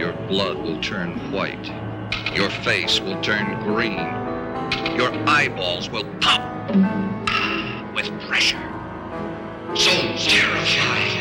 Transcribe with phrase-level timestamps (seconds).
[0.00, 1.70] your blood will turn white.
[2.34, 3.98] Your face will turn green.
[4.96, 6.40] Your eyeballs will pop
[7.94, 8.56] with pressure.
[9.74, 11.20] So terrifying.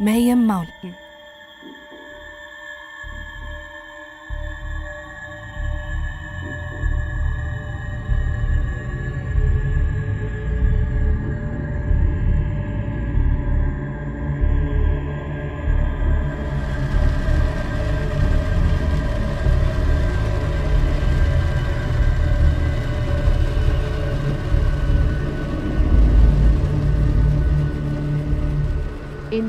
[0.00, 1.03] Mayhem Mountain.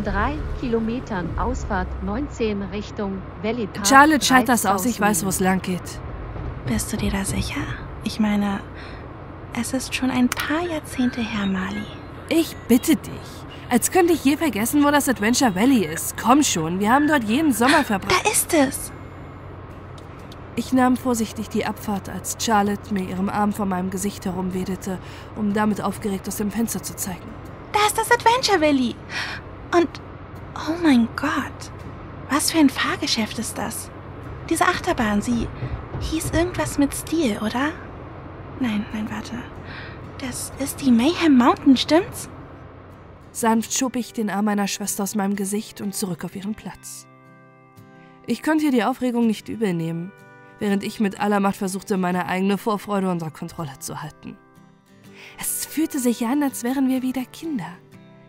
[0.05, 3.88] In drei Kilometern Ausfahrt 19 Richtung Valley Park.
[3.88, 6.00] Charlotte, schalt das 3000 aus, ich weiß, wo es lang geht.
[6.68, 7.62] Bist du dir da sicher?
[8.04, 8.60] Ich meine,
[9.60, 11.86] es ist schon ein paar Jahrzehnte her, Mali.
[12.30, 13.12] Ich bitte dich.
[13.70, 16.15] Als könnte ich je vergessen, wo das Adventure Valley ist.
[16.18, 18.13] Komm schon, wir haben dort jeden Sommer verbracht.
[18.24, 18.91] Da ist es!
[20.55, 24.99] Ich nahm vorsichtig die Abfahrt, als Charlotte mir ihrem Arm vor meinem Gesicht herumwedete,
[25.35, 27.27] um damit aufgeregt aus dem Fenster zu zeigen.
[27.74, 28.96] Da ist das Adventure Valley!
[29.76, 29.90] Und,
[30.55, 31.71] oh mein Gott,
[32.29, 33.90] was für ein Fahrgeschäft ist das?
[34.49, 35.48] Diese Achterbahn, sie
[35.99, 37.71] hieß irgendwas mit Stil, oder?
[38.59, 39.35] Nein, nein, warte.
[40.20, 42.29] Das ist die Mayhem Mountain, stimmt's?
[43.31, 47.05] Sanft schob ich den Arm meiner Schwester aus meinem Gesicht und zurück auf ihren Platz.
[48.27, 50.13] Ich konnte ihr die Aufregung nicht übel nehmen,
[50.59, 54.37] während ich mit aller Macht versuchte, meine eigene Vorfreude unter Kontrolle zu halten.
[55.37, 57.68] Es fühlte sich an, als wären wir wieder Kinder.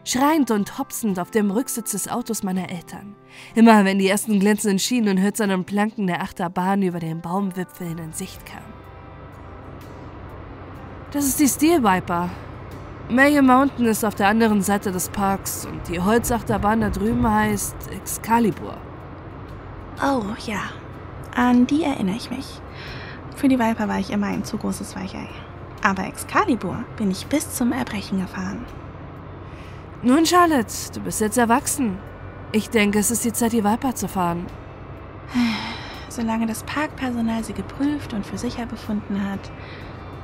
[0.06, 3.16] Schreiend und hopsend auf dem Rücksitz des Autos meiner Eltern.
[3.56, 8.12] Immer wenn die ersten glänzenden Schienen und hölzernen Planken der Achterbahn über den Baumwipfeln in
[8.12, 8.72] Sicht kamen.
[11.10, 12.30] Das ist die Steel Viper.
[13.08, 17.74] Mayhem Mountain ist auf der anderen Seite des Parks und die Holzachterbahn da drüben heißt
[17.90, 18.76] Excalibur.
[20.00, 20.60] Oh, ja.
[21.34, 22.60] An die erinnere ich mich.
[23.34, 25.28] Für die Viper war ich immer ein zu großes Weichei.
[25.82, 28.64] Aber Excalibur bin ich bis zum Erbrechen gefahren.
[30.06, 31.98] Nun, Charlotte, du bist jetzt erwachsen.
[32.52, 34.46] Ich denke, es ist die Zeit, die Viper zu fahren.
[36.08, 39.50] Solange das Parkpersonal sie geprüft und für sicher befunden hat,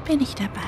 [0.06, 0.60] bin ich dabei.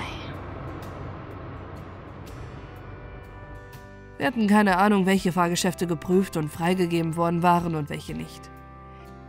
[4.19, 8.51] Wir hatten keine Ahnung, welche Fahrgeschäfte geprüft und freigegeben worden waren und welche nicht.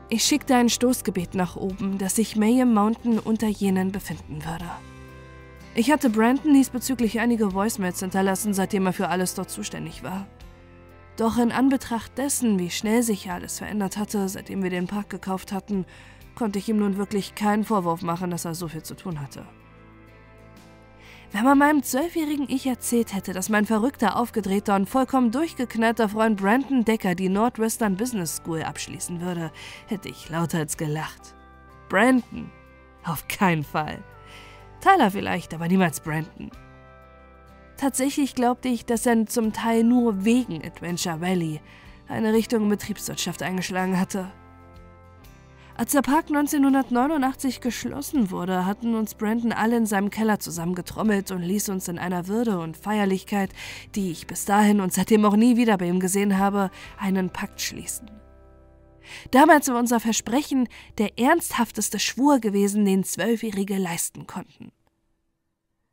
[0.09, 4.66] Ich schickte ein Stoßgebet nach oben, dass sich Mayhem Mountain unter jenen befinden würde.
[5.78, 10.25] Ich hatte Brandon diesbezüglich einige Voicemails hinterlassen, seitdem er für alles dort zuständig war.
[11.18, 15.52] Doch in Anbetracht dessen, wie schnell sich alles verändert hatte, seitdem wir den Park gekauft
[15.52, 15.85] hatten,
[16.34, 19.46] konnte ich ihm nun wirklich keinen Vorwurf machen, dass er so viel zu tun hatte.
[21.34, 26.40] Wenn man meinem zwölfjährigen Ich erzählt hätte, dass mein verrückter, aufgedrehter und vollkommen durchgeknallter Freund
[26.40, 29.52] Brandon Decker die Northwestern Business School abschließen würde,
[29.88, 31.35] hätte ich lauthals gelacht.
[31.90, 32.50] Brandon?
[33.03, 34.02] Auf keinen Fall.
[34.85, 36.51] Tyler vielleicht, aber niemals Brandon.
[37.75, 41.59] Tatsächlich glaubte ich, dass er zum Teil nur wegen Adventure Valley
[42.07, 44.31] eine Richtung Betriebswirtschaft eingeschlagen hatte.
[45.75, 51.41] Als der Park 1989 geschlossen wurde, hatten uns Brandon alle in seinem Keller zusammengetrommelt und
[51.41, 53.50] ließ uns in einer Würde und Feierlichkeit,
[53.96, 56.69] die ich bis dahin und seitdem auch nie wieder bei ihm gesehen habe,
[57.00, 58.09] einen Pakt schließen.
[59.32, 60.68] Damals war unser Versprechen
[60.98, 64.72] der ernsthafteste Schwur gewesen, den Zwölfjährige leisten konnten.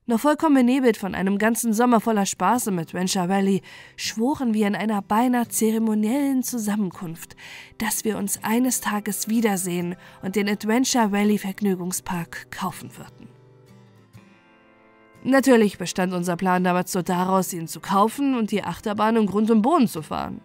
[0.04, 3.62] Noch vollkommen benebelt von einem ganzen Sommer voller Spaß im Adventure Valley,
[3.96, 7.36] schworen wir in einer beinahe zeremoniellen Zusammenkunft,
[7.78, 13.28] dass wir uns eines Tages wiedersehen und den Adventure Valley Vergnügungspark kaufen würden.
[15.22, 19.52] Natürlich bestand unser Plan damals nur daraus, ihn zu kaufen und die Achterbahn im Grund
[19.52, 20.40] und Boden zu fahren.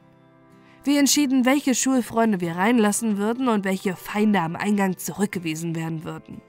[0.88, 6.42] Wir entschieden, welche Schulfreunde wir reinlassen würden und welche Feinde am Eingang zurückgewiesen werden würden.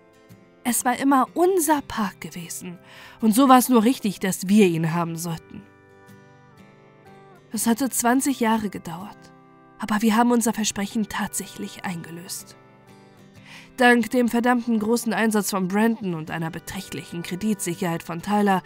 [0.62, 2.78] Es war immer unser Park gewesen.
[3.20, 5.62] Und so war es nur richtig, dass wir ihn haben sollten.
[7.50, 9.18] Es hatte 20 Jahre gedauert,
[9.80, 12.56] aber wir haben unser Versprechen tatsächlich eingelöst.
[13.76, 18.62] Dank dem verdammten großen Einsatz von Brandon und einer beträchtlichen Kreditsicherheit von Tyler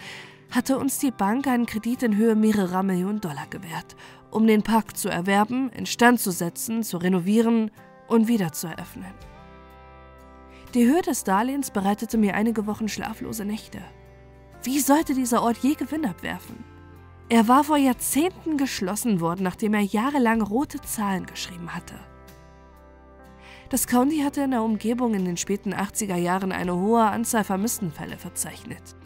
[0.51, 3.97] hatte uns die Bank einen Kredit in Höhe mehrerer Millionen Dollar gewährt,
[4.33, 7.71] um den Park zu erwerben, instand zu setzen, zu renovieren
[8.09, 9.15] und wieder zu eröffnen.
[10.75, 13.83] Die Höhe des Darlehens bereitete mir einige Wochen schlaflose Nächte.
[14.63, 16.65] Wie sollte dieser Ort je Gewinn abwerfen?
[17.29, 21.95] Er war vor Jahrzehnten geschlossen worden, nachdem er jahrelang rote Zahlen geschrieben hatte.
[23.69, 28.19] Das County hatte in der Umgebung in den späten 80er Jahren eine hohe Anzahl Vermisstenfälle
[28.19, 28.97] verzeichnet.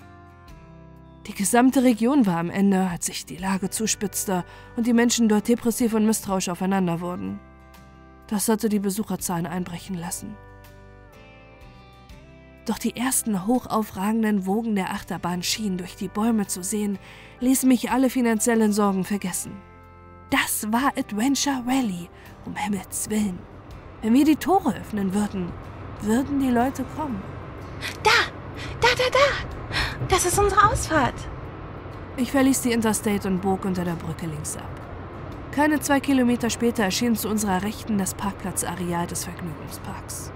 [1.27, 4.45] Die gesamte Region war am Ende, als sich die Lage zuspitzte
[4.77, 7.41] und die Menschen dort depressiv und misstrauisch aufeinander wurden.
[8.29, 10.37] Das hatte die Besucherzahlen einbrechen lassen.
[12.65, 16.99] Doch die ersten hochaufragenden Wogen der Achterbahn schienen durch die Bäume zu sehen,
[17.41, 19.53] ließen mich alle finanziellen Sorgen vergessen.
[20.31, 22.09] Das war Adventure Rally,
[22.45, 23.39] um Himmels Willen.
[24.03, 25.53] Wenn wir die Tore öffnen würden,
[26.03, 27.23] würden die Leute kommen.
[28.03, 28.36] Da!
[28.81, 30.07] Da, da, da!
[30.09, 31.15] Das ist unsere Ausfahrt.
[32.17, 34.71] Ich verließ die Interstate und bog unter der Brücke links ab.
[35.53, 40.33] Keine zwei Kilometer später erschien zu unserer Rechten das Parkplatzareal des Vergnügungsparks.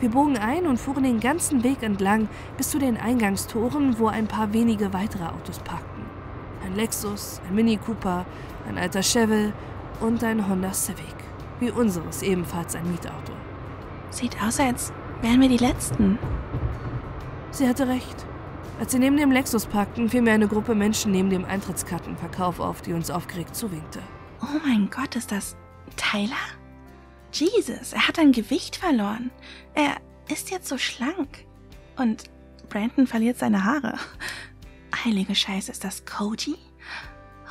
[0.00, 4.26] Wir bogen ein und fuhren den ganzen Weg entlang bis zu den Eingangstoren, wo ein
[4.26, 6.02] paar wenige weitere Autos parkten.
[6.64, 8.26] Ein Lexus, ein Mini Cooper,
[8.68, 9.52] ein alter Chevelle
[10.00, 11.14] und ein Honda Civic.
[11.60, 13.32] Wie unseres ebenfalls ein Mietauto.
[14.10, 16.18] Sieht aus, als wären wir die Letzten.
[17.52, 18.26] Sie hatte recht.
[18.80, 22.80] Als sie neben dem Lexus parkten, fiel mir eine Gruppe Menschen neben dem Eintrittskartenverkauf auf,
[22.80, 24.00] die uns aufgeregt zuwinkte.
[24.40, 25.54] Oh mein Gott, ist das
[25.96, 26.32] Tyler?
[27.30, 29.30] Jesus, er hat an Gewicht verloren.
[29.74, 29.96] Er
[30.30, 31.44] ist jetzt so schlank.
[31.96, 32.24] Und
[32.70, 33.98] Brandon verliert seine Haare.
[35.04, 36.56] Heilige Scheiße, ist das Koji?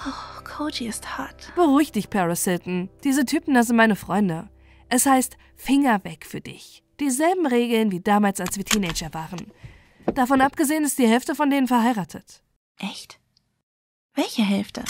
[0.04, 1.54] Oh, Koji ist hot.
[1.56, 2.90] Beruhig dich, Paris Hilton.
[3.04, 4.50] Diese Typen, das sind meine Freunde.
[4.90, 6.84] Es heißt Finger weg für dich.
[7.00, 9.52] Dieselben Regeln wie damals, als wir Teenager waren.
[10.14, 12.44] Davon abgesehen ist die Hälfte von denen verheiratet.
[12.78, 13.20] Echt?
[14.14, 14.84] Welche Hälfte?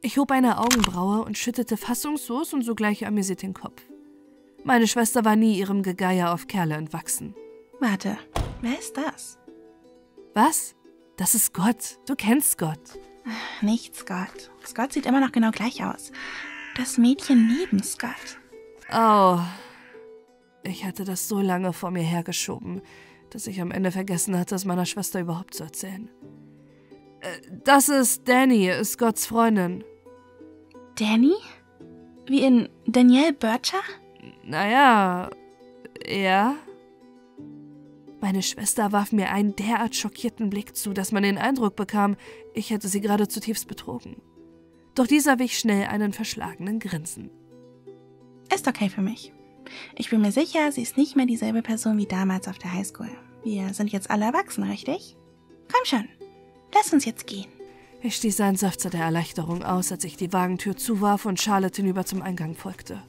[0.00, 3.82] Ich hob eine Augenbraue und schüttete fassungslos und sogleich amüsiert den Kopf.
[4.62, 7.34] Meine Schwester war nie ihrem Gegeier auf Kerle entwachsen.
[7.80, 8.16] Warte,
[8.60, 9.38] wer ist das?
[10.34, 10.74] Was?
[11.16, 11.98] Das ist Gott.
[12.06, 12.98] Du kennst Gott.
[13.62, 14.50] Nicht Scott.
[14.64, 16.12] Scott sieht immer noch genau gleich aus.
[16.76, 18.38] Das Mädchen neben Scott.
[18.92, 19.40] Oh.
[20.62, 22.82] Ich hatte das so lange vor mir hergeschoben,
[23.30, 26.08] dass ich am Ende vergessen hatte, es meiner Schwester überhaupt zu erzählen.
[27.20, 29.84] Äh, Das ist Danny, Scotts Freundin.
[30.98, 31.34] Danny?
[32.26, 33.82] Wie in Danielle Bircher?
[34.44, 35.30] Naja,
[36.06, 36.56] ja.
[38.20, 42.16] Meine Schwester warf mir einen derart schockierten Blick zu, dass man den Eindruck bekam,
[42.54, 44.16] ich hätte sie gerade zutiefst betrogen.
[44.94, 47.30] Doch dieser wich schnell einen verschlagenen Grinsen.
[48.52, 49.32] Ist okay für mich.
[49.94, 53.10] Ich bin mir sicher, sie ist nicht mehr dieselbe Person wie damals auf der Highschool.
[53.44, 55.16] Wir sind jetzt alle erwachsen, richtig?
[55.72, 56.08] Komm schon,
[56.74, 57.46] lass uns jetzt gehen.
[58.02, 62.04] Ich stieß einen Seufzer der Erleichterung aus, als ich die Wagentür zuwarf und Charlotte hinüber
[62.04, 63.02] zum Eingang folgte.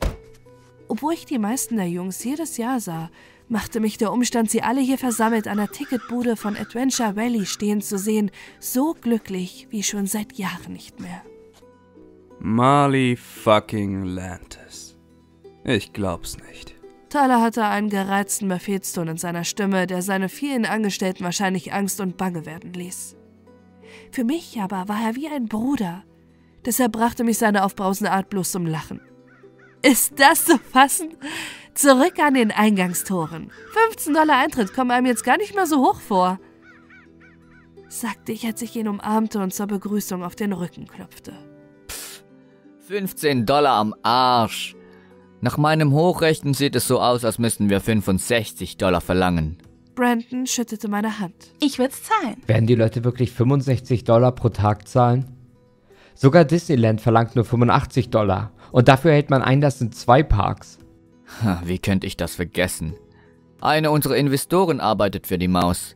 [0.87, 3.09] Obwohl ich die meisten der Jungs jedes Jahr sah,
[3.49, 7.81] machte mich der Umstand, sie alle hier versammelt an der Ticketbude von Adventure Valley stehen
[7.81, 11.21] zu sehen, so glücklich wie schon seit Jahren nicht mehr.
[12.39, 14.66] Marley fucking Lantis.
[15.67, 16.75] Ich glaub's nicht.
[17.09, 22.15] Tyler hatte einen gereizten Befehlston in seiner Stimme, der seine vielen Angestellten wahrscheinlich Angst und
[22.15, 23.17] Bange werden ließ.
[24.11, 26.03] Für mich aber war er wie ein Bruder.
[26.65, 29.01] Deshalb brachte mich seine aufbrausende Art bloß zum Lachen.
[29.81, 31.17] Ist das zu fassen?
[31.73, 33.51] Zurück an den Eingangstoren.
[33.89, 36.39] 15 Dollar Eintritt kommen einem jetzt gar nicht mehr so hoch vor,
[37.89, 41.33] sagte ich, als ich ihn umarmte und zur Begrüßung auf den Rücken klopfte.
[42.87, 44.76] 15 Dollar am Arsch.
[45.41, 49.57] Nach meinem Hochrechnen sieht es so aus, als müssten wir 65 Dollar verlangen.
[49.93, 51.51] Brandon schüttete meine Hand.
[51.59, 52.41] Ich würd's zahlen.
[52.45, 55.25] Werden die Leute wirklich 65 Dollar pro Tag zahlen?
[56.15, 58.51] Sogar Disneyland verlangt nur 85 Dollar.
[58.71, 60.79] Und dafür hält man Einlass in zwei Parks.
[61.63, 62.95] Wie könnte ich das vergessen?
[63.61, 65.95] Eine unserer Investoren arbeitet für die Maus.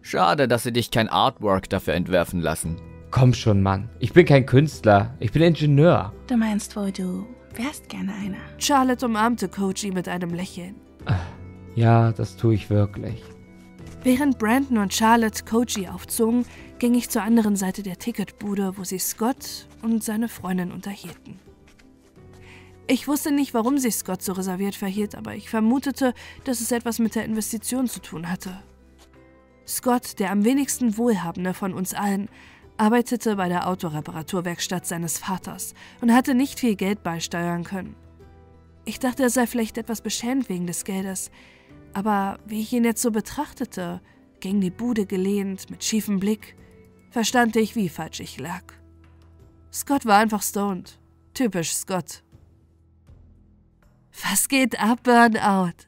[0.00, 2.80] Schade, dass sie dich kein Artwork dafür entwerfen lassen.
[3.10, 3.90] Komm schon, Mann.
[3.98, 5.14] Ich bin kein Künstler.
[5.20, 6.12] Ich bin Ingenieur.
[6.26, 8.38] Du meinst wohl, du wärst gerne einer.
[8.58, 10.74] Charlotte umarmte Koji mit einem Lächeln.
[11.74, 13.22] Ja, das tue ich wirklich.
[14.04, 16.44] Während Brandon und Charlotte Koji aufzogen,
[16.78, 21.38] ging ich zur anderen Seite der Ticketbude, wo sie Scott und seine Freundin unterhielten.
[22.88, 26.98] Ich wusste nicht, warum sich Scott so reserviert verhielt, aber ich vermutete, dass es etwas
[26.98, 28.60] mit der Investition zu tun hatte.
[29.66, 32.28] Scott, der am wenigsten Wohlhabende von uns allen,
[32.76, 37.94] arbeitete bei der Autoreparaturwerkstatt seines Vaters und hatte nicht viel Geld beisteuern können.
[38.84, 41.30] Ich dachte, er sei vielleicht etwas beschämt wegen des Geldes,
[41.92, 44.00] aber wie ich ihn jetzt so betrachtete,
[44.40, 46.56] gegen die Bude gelehnt, mit schiefem Blick,
[47.10, 48.64] verstand ich, wie falsch ich lag.
[49.72, 50.98] Scott war einfach stoned.
[51.34, 52.22] Typisch Scott.
[54.30, 55.86] Was geht ab, Burnout?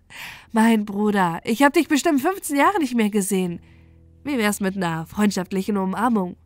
[0.53, 3.61] Mein Bruder, ich hab dich bestimmt 15 Jahre nicht mehr gesehen.
[4.23, 6.37] Wie wär's mit einer freundschaftlichen Umarmung?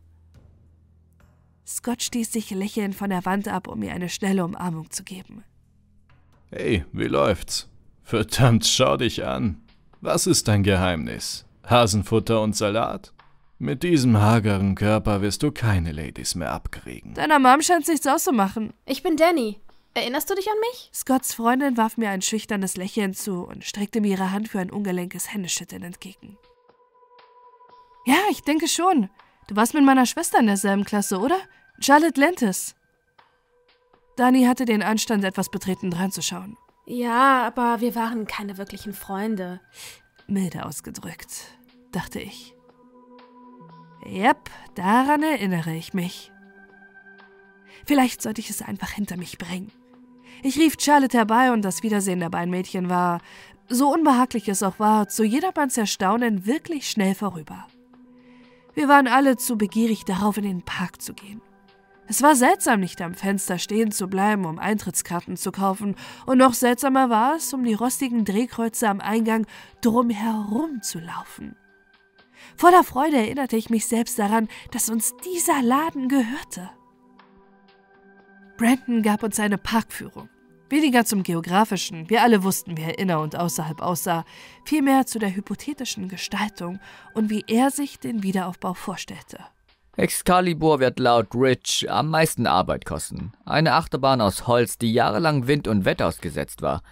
[1.69, 5.43] Scott stieß sich lächelnd von der Wand ab, um mir eine schnelle Umarmung zu geben.
[6.49, 7.69] Hey, wie läuft's?
[8.01, 9.61] Verdammt, schau dich an.
[10.01, 11.45] Was ist dein Geheimnis?
[11.69, 13.13] Hasenfutter und Salat?
[13.59, 17.13] Mit diesem hageren Körper wirst du keine Ladies mehr abkriegen.
[17.13, 18.73] Deiner Mom scheint sich's auszumachen.
[18.87, 19.59] Ich bin Danny.
[19.93, 20.89] Erinnerst du dich an mich?
[20.91, 24.71] Scotts Freundin warf mir ein schüchternes Lächeln zu und streckte mir ihre Hand für ein
[24.71, 26.37] ungelenkes Händeschütteln entgegen.
[28.07, 29.09] Ja, ich denke schon.
[29.47, 31.37] Du warst mit meiner Schwester in derselben Klasse, oder?
[31.81, 32.75] Charlotte Lentis.
[34.17, 36.57] Dani hatte den Anstand, etwas betreten reinzuschauen.
[36.85, 39.61] Ja, aber wir waren keine wirklichen Freunde.
[40.27, 41.57] Milde ausgedrückt,
[41.91, 42.53] dachte ich.
[44.05, 46.31] Yep, daran erinnere ich mich.
[47.85, 49.71] Vielleicht sollte ich es einfach hinter mich bringen.
[50.43, 53.21] Ich rief Charlotte herbei und das Wiedersehen der beiden Mädchen war,
[53.67, 57.67] so unbehaglich es auch war, zu jedermanns Erstaunen wirklich schnell vorüber.
[58.73, 61.41] Wir waren alle zu begierig darauf, in den Park zu gehen.
[62.09, 66.55] Es war seltsam, nicht am Fenster stehen zu bleiben, um Eintrittskarten zu kaufen, und noch
[66.55, 69.45] seltsamer war es, um die rostigen Drehkreuze am Eingang
[69.81, 71.55] drumherum zu laufen.
[72.57, 76.71] Voller Freude erinnerte ich mich selbst daran, dass uns dieser Laden gehörte.
[78.57, 80.29] Brandon gab uns eine Parkführung.
[80.67, 84.25] Weniger zum Geografischen, wir alle wussten, wie er inner und außerhalb aussah,
[84.65, 86.79] vielmehr zu der hypothetischen Gestaltung
[87.13, 89.45] und wie er sich den Wiederaufbau vorstellte.
[89.99, 93.33] Excalibur wird laut Rich am meisten Arbeit kosten.
[93.43, 96.83] Eine Achterbahn aus Holz, die jahrelang Wind und Wetter ausgesetzt war.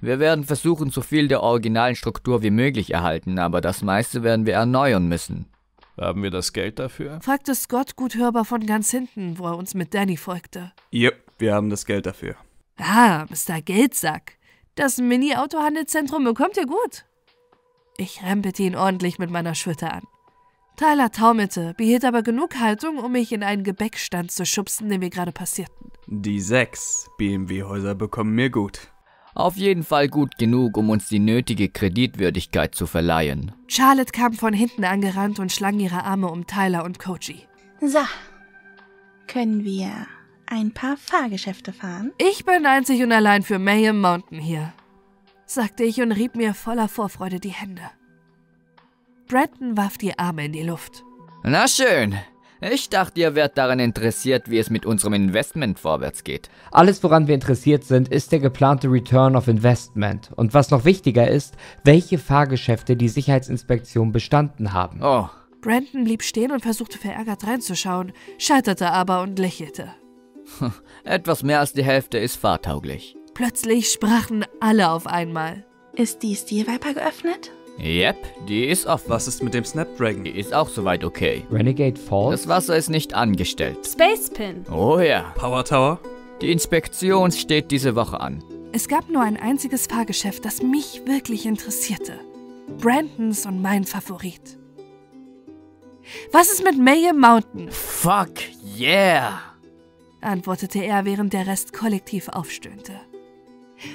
[0.00, 4.46] Wir werden versuchen, so viel der originalen Struktur wie möglich erhalten, aber das meiste werden
[4.46, 5.46] wir erneuern müssen.
[6.00, 7.20] Haben wir das Geld dafür?
[7.20, 10.70] fragte Scott gut hörbar von ganz hinten, wo er uns mit Danny folgte.
[10.92, 12.36] Yep, wir haben das Geld dafür.
[12.78, 13.60] Ah, Mr.
[13.60, 14.38] Geldsack.
[14.76, 17.06] Das Mini-Autohandelszentrum bekommt ihr gut.
[17.96, 20.02] Ich rempelte ihn ordentlich mit meiner Schulter an.
[20.82, 25.10] Tyler taumelte, behielt aber genug Haltung, um mich in einen Gebäckstand zu schubsen, den wir
[25.10, 25.92] gerade passierten.
[26.08, 28.88] Die sechs BMW-Häuser bekommen mir gut.
[29.36, 33.52] Auf jeden Fall gut genug, um uns die nötige Kreditwürdigkeit zu verleihen.
[33.68, 37.46] Charlotte kam von hinten angerannt und schlang ihre Arme um Tyler und Koji.
[37.80, 38.00] So.
[39.28, 39.92] Können wir
[40.46, 42.10] ein paar Fahrgeschäfte fahren?
[42.18, 44.72] Ich bin einzig und allein für Mayhem Mountain hier,
[45.46, 47.82] sagte ich und rieb mir voller Vorfreude die Hände.
[49.32, 51.06] Brandon warf die Arme in die Luft.
[51.42, 52.16] Na schön.
[52.60, 56.50] Ich dachte, ihr wärt daran interessiert, wie es mit unserem Investment vorwärts geht.
[56.70, 60.30] Alles, woran wir interessiert sind, ist der geplante Return of Investment.
[60.36, 65.00] Und was noch wichtiger ist, welche Fahrgeschäfte die Sicherheitsinspektion bestanden haben.
[65.02, 65.30] Oh,
[65.62, 69.94] Brandon blieb stehen und versuchte verärgert reinzuschauen, scheiterte aber und lächelte.
[71.04, 73.16] etwas mehr als die Hälfte ist fahrtauglich.
[73.32, 75.64] Plötzlich sprachen alle auf einmal.
[75.94, 77.50] Ist die Steel Viper geöffnet?
[77.78, 79.10] Yep, die ist offen.
[79.10, 80.24] Was ist mit dem Snapdragon?
[80.24, 81.44] Die ist auch soweit okay.
[81.50, 82.42] Renegade Falls?
[82.42, 83.78] Das Wasser ist nicht angestellt.
[83.86, 84.64] Space Pin.
[84.70, 85.32] Oh ja.
[85.34, 85.98] Power Tower?
[86.40, 88.42] Die Inspektion steht diese Woche an.
[88.72, 92.18] Es gab nur ein einziges Fahrgeschäft, das mich wirklich interessierte.
[92.78, 94.58] Brandons und mein Favorit.
[96.32, 97.70] Was ist mit Mayhem Mountain?
[97.70, 98.30] Fuck
[98.78, 99.40] yeah!
[100.20, 102.92] antwortete er, während der Rest kollektiv aufstöhnte.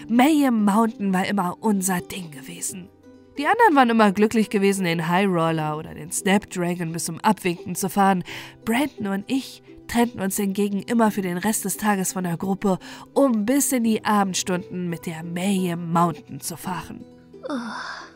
[0.07, 2.89] Mayhem Mountain war immer unser Ding gewesen.
[3.37, 7.75] Die anderen waren immer glücklich gewesen, den High Roller oder den Snapdragon bis zum Abwinken
[7.75, 8.23] zu fahren.
[8.65, 12.79] Brandon und ich trennten uns hingegen immer für den Rest des Tages von der Gruppe,
[13.13, 17.05] um bis in die Abendstunden mit der Mayhem Mountain zu fahren.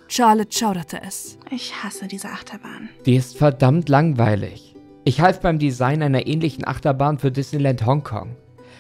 [0.07, 1.37] Charlotte schauderte es.
[1.51, 2.89] Ich hasse diese Achterbahn.
[3.05, 4.75] Die ist verdammt langweilig.
[5.05, 8.35] Ich half beim Design einer ähnlichen Achterbahn für Disneyland Hongkong.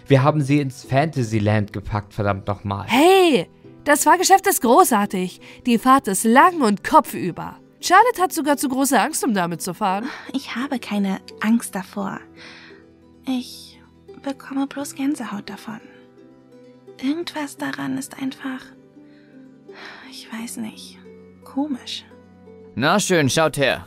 [0.07, 2.85] Wir haben sie ins Fantasyland gepackt, verdammt nochmal.
[2.87, 3.47] Hey,
[3.83, 5.41] das Fahrgeschäft ist großartig.
[5.65, 7.57] Die Fahrt ist lang und kopfüber.
[7.79, 10.07] Charlotte hat sogar zu große Angst, um damit zu fahren.
[10.33, 12.19] Ich habe keine Angst davor.
[13.27, 13.79] Ich
[14.21, 15.81] bekomme bloß Gänsehaut davon.
[17.01, 18.61] Irgendwas daran ist einfach.
[20.11, 20.99] Ich weiß nicht.
[21.43, 22.05] Komisch.
[22.75, 23.85] Na schön, schaut her.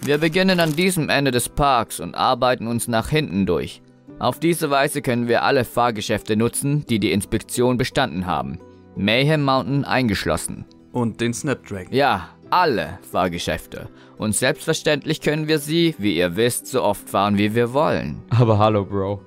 [0.00, 3.80] Wir beginnen an diesem Ende des Parks und arbeiten uns nach hinten durch.
[4.18, 8.58] Auf diese Weise können wir alle Fahrgeschäfte nutzen, die die Inspektion bestanden haben.
[8.96, 10.64] Mayhem Mountain eingeschlossen.
[10.92, 11.92] Und den Snapdragon.
[11.92, 13.88] Ja, alle Fahrgeschäfte.
[14.16, 18.22] Und selbstverständlich können wir sie, wie ihr wisst, so oft fahren, wie wir wollen.
[18.30, 19.20] Aber hallo, Bro.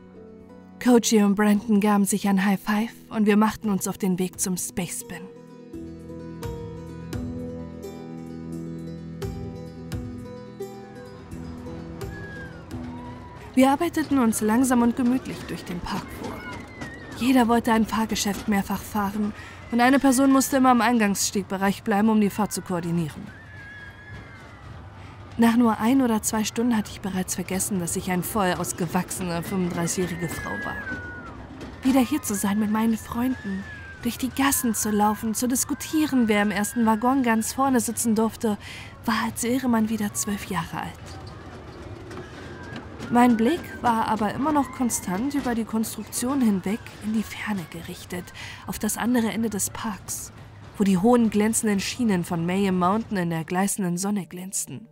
[0.82, 4.40] Koji und Brandon gaben sich ein High Five und wir machten uns auf den Weg
[4.40, 5.28] zum Space Spin.
[13.56, 16.32] Wir arbeiteten uns langsam und gemütlich durch den Park vor.
[17.18, 19.34] Jeder wollte ein Fahrgeschäft mehrfach fahren
[19.72, 23.28] und eine Person musste immer im Eingangsstegbereich bleiben, um die Fahrt zu koordinieren.
[25.38, 29.42] Nach nur ein oder zwei Stunden hatte ich bereits vergessen, dass ich ein voll ausgewachsene
[29.42, 30.76] 35-jährige Frau war.
[31.84, 33.64] Wieder hier zu sein mit meinen Freunden,
[34.02, 38.58] durch die Gassen zu laufen, zu diskutieren, wer im ersten Waggon ganz vorne sitzen durfte,
[39.06, 41.17] war, als wäre man wieder zwölf Jahre alt.
[43.10, 48.26] Mein Blick war aber immer noch konstant über die Konstruktion hinweg in die Ferne gerichtet,
[48.68, 50.34] auf das andere Ende des Parks,
[50.78, 54.90] wo die hohen glänzenden Schienen von Mayhem Mountain in der gleißenden Sonne glänzten.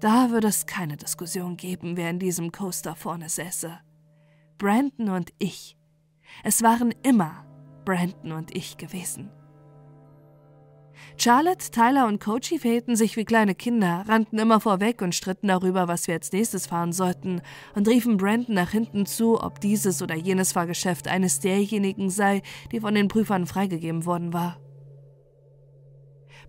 [0.00, 3.72] Da würde es keine Diskussion geben, wer in diesem Coaster vorne säße.
[4.58, 5.78] Brandon und ich.
[6.44, 7.46] Es waren immer
[7.86, 9.30] Brandon und ich gewesen.
[11.16, 15.86] Charlotte, Tyler und Coachy verhielten sich wie kleine Kinder, rannten immer vorweg und stritten darüber,
[15.86, 17.42] was wir als nächstes fahren sollten,
[17.74, 22.42] und riefen Brandon nach hinten zu, ob dieses oder jenes Fahrgeschäft eines derjenigen sei,
[22.72, 24.58] die von den Prüfern freigegeben worden war.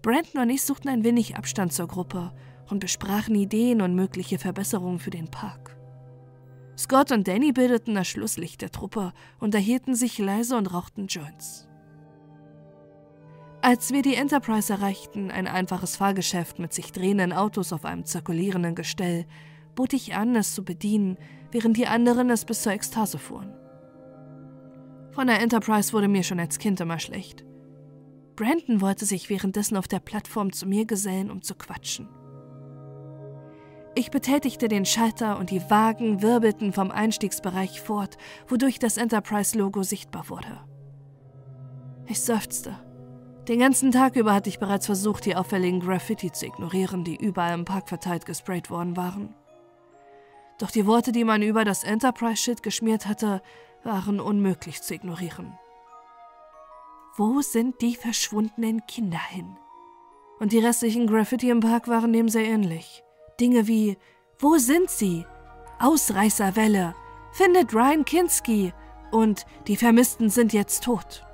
[0.01, 2.33] Brandon und ich suchten ein wenig Abstand zur Gruppe
[2.69, 5.77] und besprachen Ideen und mögliche Verbesserungen für den Park.
[6.77, 11.67] Scott und Danny bildeten das Schlusslicht der Truppe, unterhielten sich leise und rauchten Joints.
[13.65, 18.75] Als wir die Enterprise erreichten, ein einfaches Fahrgeschäft mit sich drehenden Autos auf einem zirkulierenden
[18.75, 19.25] Gestell,
[19.73, 21.17] bot ich an, es zu bedienen,
[21.49, 23.53] während die anderen es bis zur Ekstase fuhren.
[25.11, 27.45] Von der Enterprise wurde mir schon als Kind immer schlecht.
[28.35, 32.09] Brandon wollte sich währenddessen auf der Plattform zu mir gesellen, um zu quatschen.
[33.95, 40.27] Ich betätigte den Schalter und die Wagen wirbelten vom Einstiegsbereich fort, wodurch das Enterprise-Logo sichtbar
[40.27, 40.59] wurde.
[42.07, 42.75] Ich seufzte.
[43.47, 47.53] Den ganzen Tag über hatte ich bereits versucht, die auffälligen Graffiti zu ignorieren, die überall
[47.53, 49.35] im Park verteilt gesprayt worden waren.
[50.59, 53.41] Doch die Worte, die man über das Enterprise-Schild geschmiert hatte,
[53.83, 55.57] waren unmöglich zu ignorieren.
[57.17, 59.57] Wo sind die verschwundenen Kinder hin?
[60.39, 63.03] Und die restlichen Graffiti im Park waren dem sehr ähnlich.
[63.41, 63.97] Dinge wie
[64.39, 65.25] Wo sind sie?
[65.79, 66.95] Ausreißerwelle.
[67.33, 68.73] Findet Ryan Kinski.
[69.11, 71.25] Und die Vermissten sind jetzt tot.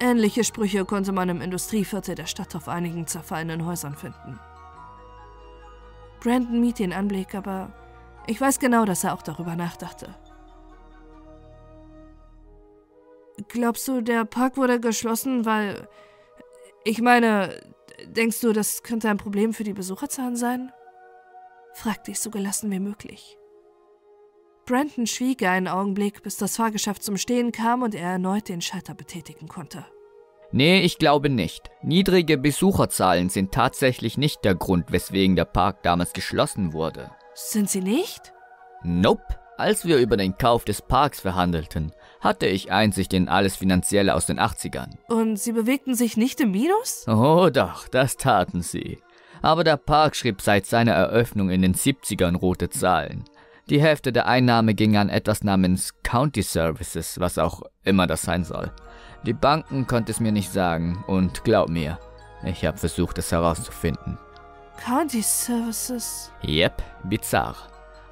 [0.00, 4.38] Ähnliche Sprüche konnte man im Industrieviertel der Stadt auf einigen zerfallenen Häusern finden.
[6.20, 7.72] Brandon mied den Anblick, aber
[8.26, 10.14] ich weiß genau, dass er auch darüber nachdachte.
[13.48, 15.88] Glaubst du, der Park wurde geschlossen, weil...
[16.86, 17.62] Ich meine,
[18.04, 20.70] denkst du, das könnte ein Problem für die Besucherzahlen sein?
[21.72, 23.36] fragte ich so gelassen wie möglich.
[24.66, 28.94] Brandon schwieg einen Augenblick, bis das Fahrgeschäft zum Stehen kam und er erneut den Schalter
[28.94, 29.84] betätigen konnte.
[30.52, 31.70] Nee, ich glaube nicht.
[31.82, 37.10] Niedrige Besucherzahlen sind tatsächlich nicht der Grund, weswegen der Park damals geschlossen wurde.
[37.34, 38.32] Sind sie nicht?
[38.84, 39.22] Nope.
[39.56, 44.26] Als wir über den Kauf des Parks verhandelten, hatte ich Einsicht in alles Finanzielle aus
[44.26, 44.96] den 80ern.
[45.08, 47.06] Und sie bewegten sich nicht im Minus?
[47.06, 48.98] Oh doch, das taten sie.
[49.42, 53.24] Aber der Park schrieb seit seiner Eröffnung in den 70ern rote Zahlen.
[53.70, 58.44] Die Hälfte der Einnahme ging an etwas namens County Services, was auch immer das sein
[58.44, 58.70] soll.
[59.24, 61.98] Die Banken konnte es mir nicht sagen und glaub mir,
[62.44, 64.18] ich habe versucht, es herauszufinden.
[64.84, 66.30] County Services?
[66.46, 67.56] Yep, bizarr.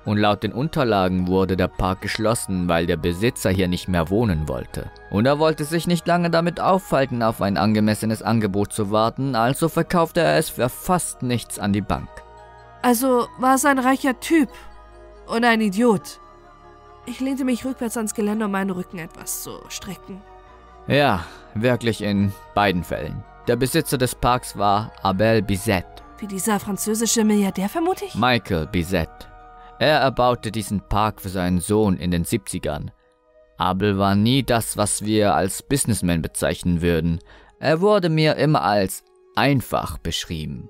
[0.07, 4.49] Und laut den Unterlagen wurde der Park geschlossen, weil der Besitzer hier nicht mehr wohnen
[4.49, 4.91] wollte.
[5.11, 9.69] Und er wollte sich nicht lange damit aufhalten, auf ein angemessenes Angebot zu warten, also
[9.69, 12.09] verkaufte er es für fast nichts an die Bank.
[12.81, 14.49] Also war es ein reicher Typ
[15.27, 16.21] und ein Idiot.
[17.07, 20.23] Ich lehnte mich rückwärts ans Geländer, um meinen Rücken etwas zu strecken.
[20.87, 23.25] Ja, wirklich in beiden Fällen.
[23.49, 25.87] Der Besitzer des Parks war Abel Bizet.
[26.19, 28.15] Wie dieser französische Milliardär vermute ich?
[28.15, 29.09] Michael Bizet.
[29.81, 32.91] Er erbaute diesen Park für seinen Sohn in den 70ern.
[33.59, 37.21] Abel war nie das, was wir als Businessman bezeichnen würden.
[37.59, 39.03] Er wurde mir immer als
[39.35, 40.69] einfach beschrieben.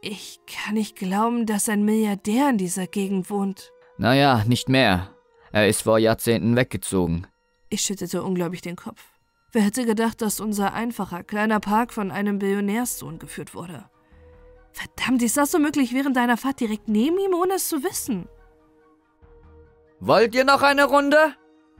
[0.00, 3.72] Ich kann nicht glauben, dass ein Milliardär in dieser Gegend wohnt.
[3.98, 5.08] Naja, nicht mehr.
[5.50, 7.26] Er ist vor Jahrzehnten weggezogen.
[7.68, 9.02] Ich schüttelte ungläubig den Kopf.
[9.52, 13.84] Wer hätte gedacht, dass unser einfacher kleiner Park von einem Billionärssohn geführt wurde?
[14.72, 18.28] Verdammt, ist das so möglich während deiner Fahrt direkt neben ihm, ohne es zu wissen?
[20.00, 21.34] Wollt ihr noch eine Runde?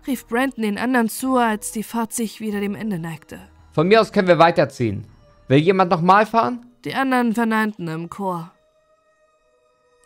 [0.07, 3.39] rief Brandon den anderen zu, als die Fahrt sich wieder dem Ende neigte.
[3.73, 5.05] Von mir aus können wir weiterziehen.
[5.47, 6.67] Will jemand nochmal fahren?
[6.85, 8.53] Die anderen verneinten im Chor.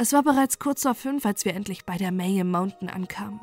[0.02, 3.38] Es war bereits kurz vor fünf, als wir endlich bei der Mayhem Mountain ankamen.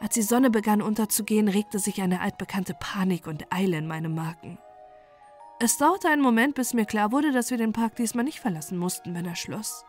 [0.00, 4.58] Als die Sonne begann unterzugehen, regte sich eine altbekannte Panik und Eile in meinem Magen.
[5.60, 8.78] Es dauerte einen Moment, bis mir klar wurde, dass wir den Park diesmal nicht verlassen
[8.78, 9.84] mussten, wenn er schloss.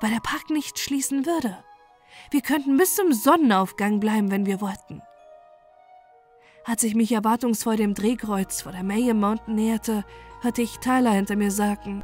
[0.00, 1.62] Weil der Park nicht schließen würde.
[2.30, 5.02] Wir könnten bis zum Sonnenaufgang bleiben, wenn wir wollten.
[6.64, 10.06] Als ich mich erwartungsvoll dem Drehkreuz vor der Mayhem Mountain näherte,
[10.40, 12.02] hörte ich Tyler hinter mir sagen: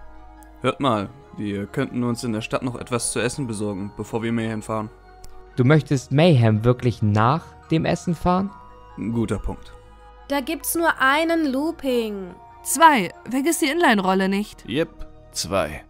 [0.61, 4.33] Hört mal, wir könnten uns in der Stadt noch etwas zu essen besorgen, bevor wir
[4.33, 4.91] Mayhem fahren.
[5.57, 8.51] Du möchtest Mayhem wirklich nach dem Essen fahren?
[8.97, 9.73] Guter Punkt.
[10.29, 12.35] Da gibt's nur einen Looping.
[12.63, 13.11] Zwei.
[13.29, 14.65] Vergiss die Inline-Rolle nicht.
[14.69, 15.85] Yep, zwei.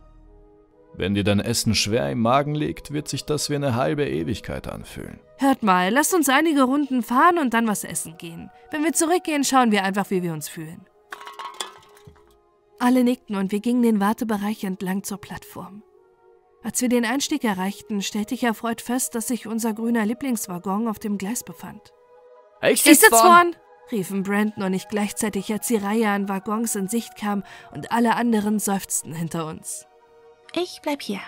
[0.97, 4.69] Wenn dir dein Essen schwer im Magen liegt, wird sich das wie eine halbe Ewigkeit
[4.69, 5.19] anfühlen.
[5.39, 8.51] Hört mal, lasst uns einige Runden fahren und dann was essen gehen.
[8.71, 10.87] Wenn wir zurückgehen, schauen wir einfach, wie wir uns fühlen.
[12.79, 15.83] Alle nickten und wir gingen den Wartebereich entlang zur Plattform.
[16.63, 20.99] Als wir den Einstieg erreichten, stellte ich erfreut fest, dass sich unser grüner Lieblingswaggon auf
[20.99, 21.93] dem Gleis befand.
[22.63, 23.23] Ich Ich sitz sitz vorn.
[23.23, 23.57] vorn!
[23.93, 28.17] riefen Brandon und ich gleichzeitig, als die Reihe an Waggons in Sicht kam und alle
[28.17, 29.87] anderen seufzten hinter uns.
[30.55, 31.21] Ich bleib hier.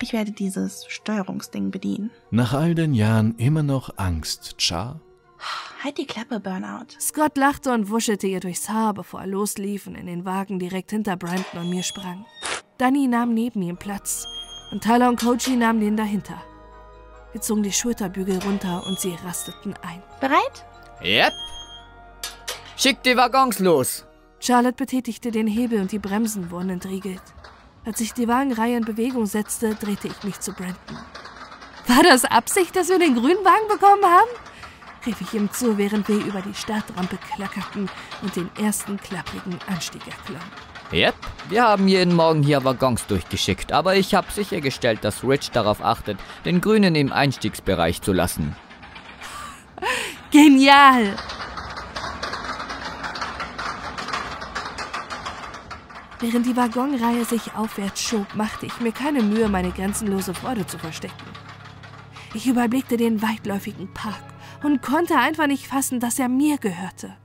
[0.00, 2.10] Ich werde dieses Steuerungsding bedienen.
[2.30, 5.00] Nach all den Jahren immer noch Angst, Char?
[5.82, 6.98] Halt die Klappe, Burnout.
[7.00, 10.90] Scott lachte und wuschelte ihr durchs Haar, bevor er loslief und in den Wagen direkt
[10.90, 12.26] hinter Brandon und mir sprang.
[12.78, 14.26] Danny nahm neben ihm Platz
[14.72, 16.42] und Tyler und Koji nahmen den dahinter.
[17.32, 20.02] Wir zogen die Schulterbügel runter und sie rasteten ein.
[20.20, 20.64] Bereit?
[21.02, 21.32] Yep.
[22.76, 24.04] Schick die Waggons los.
[24.40, 27.22] Charlotte betätigte den Hebel und die Bremsen wurden entriegelt.
[27.84, 30.98] Als sich die Wagenreihe in Bewegung setzte, drehte ich mich zu Brandon.
[31.86, 34.28] War das Absicht, dass wir den grünen Wagen bekommen haben?
[35.06, 37.88] Rief ich ihm zu, während wir über die Startrampe klackerten
[38.22, 40.50] und den ersten klapprigen Anstieg erklommen.
[40.92, 41.14] Yep.
[41.50, 46.18] Wir haben jeden Morgen hier Waggons durchgeschickt, aber ich habe sichergestellt, dass Rich darauf achtet,
[46.44, 48.56] den Grünen im Einstiegsbereich zu lassen.
[50.30, 51.14] Genial!
[56.20, 60.76] Während die Waggonreihe sich aufwärts schob, machte ich mir keine Mühe, meine grenzenlose Freude zu
[60.78, 61.14] verstecken.
[62.34, 64.27] Ich überblickte den weitläufigen Park
[64.62, 67.16] und konnte einfach nicht fassen, dass er mir gehörte.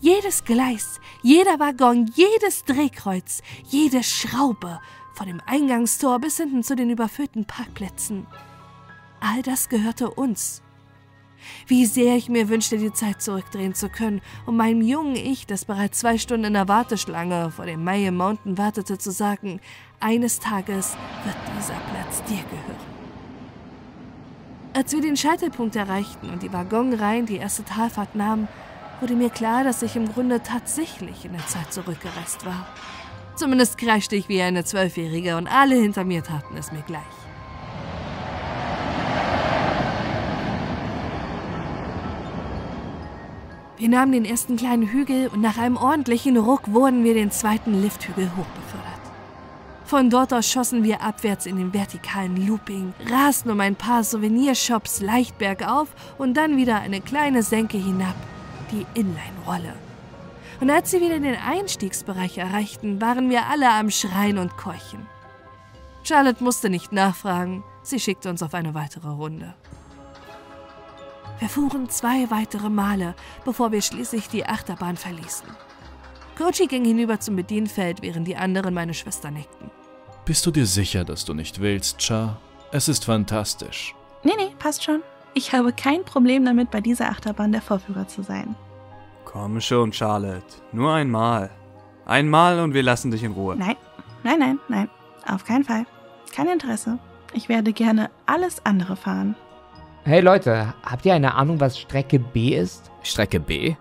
[0.00, 4.80] Jedes Gleis, jeder Waggon, jedes Drehkreuz, jede Schraube,
[5.14, 8.26] von dem Eingangstor bis hinten zu den überfüllten Parkplätzen.
[9.20, 10.62] All das gehörte uns.
[11.66, 15.64] Wie sehr ich mir wünschte, die Zeit zurückdrehen zu können, um meinem jungen Ich, das
[15.64, 19.60] bereits zwei Stunden in der Warteschlange vor dem Maye Mountain wartete, zu sagen,
[20.00, 22.87] eines Tages wird dieser Platz dir gehören.
[24.78, 28.46] Als wir den Scheitelpunkt erreichten und die Waggonreihen die erste Talfahrt nahmen,
[29.00, 32.64] wurde mir klar, dass ich im Grunde tatsächlich in der Zeit zurückgereist war.
[33.34, 37.02] Zumindest kreischte ich wie eine Zwölfjährige und alle hinter mir taten es mir gleich.
[43.78, 47.82] Wir nahmen den ersten kleinen Hügel und nach einem ordentlichen Ruck wurden wir den zweiten
[47.82, 48.77] Lifthügel hochbefördert.
[49.88, 55.00] Von dort aus schossen wir abwärts in den vertikalen Looping, rasten um ein paar Souvenirshops
[55.00, 58.14] leicht bergauf und dann wieder eine kleine Senke hinab,
[58.70, 59.72] die Inline-Rolle.
[60.60, 65.06] Und als sie wieder den Einstiegsbereich erreichten, waren wir alle am Schreien und Keuchen.
[66.02, 69.54] Charlotte musste nicht nachfragen, sie schickte uns auf eine weitere Runde.
[71.38, 73.14] Wir fuhren zwei weitere Male,
[73.46, 75.48] bevor wir schließlich die Achterbahn verließen.
[76.36, 79.77] Kochi ging hinüber zum Bedienfeld, während die anderen meine Schwester nickten.
[80.28, 82.38] Bist du dir sicher, dass du nicht willst, Char?
[82.70, 83.94] Es ist fantastisch.
[84.22, 85.00] Nee, nee, passt schon.
[85.32, 88.54] Ich habe kein Problem damit, bei dieser Achterbahn der Vorführer zu sein.
[89.24, 90.44] Komm schon, Charlotte.
[90.70, 91.48] Nur einmal.
[92.04, 93.56] Einmal und wir lassen dich in Ruhe.
[93.56, 93.76] Nein,
[94.22, 94.90] nein, nein, nein.
[95.26, 95.86] Auf keinen Fall.
[96.36, 96.98] Kein Interesse.
[97.32, 99.34] Ich werde gerne alles andere fahren.
[100.04, 102.90] Hey Leute, habt ihr eine Ahnung, was Strecke B ist?
[103.02, 103.76] Strecke B?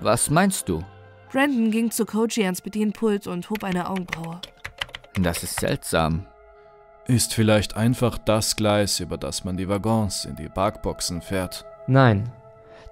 [0.00, 0.84] Was meinst du?
[1.32, 4.40] Brandon ging zu Koji ans Bedienpult und hob eine Augenbraue.
[5.14, 6.26] Das ist seltsam.
[7.06, 11.64] Ist vielleicht einfach das Gleis, über das man die Waggons in die Parkboxen fährt.
[11.86, 12.30] Nein.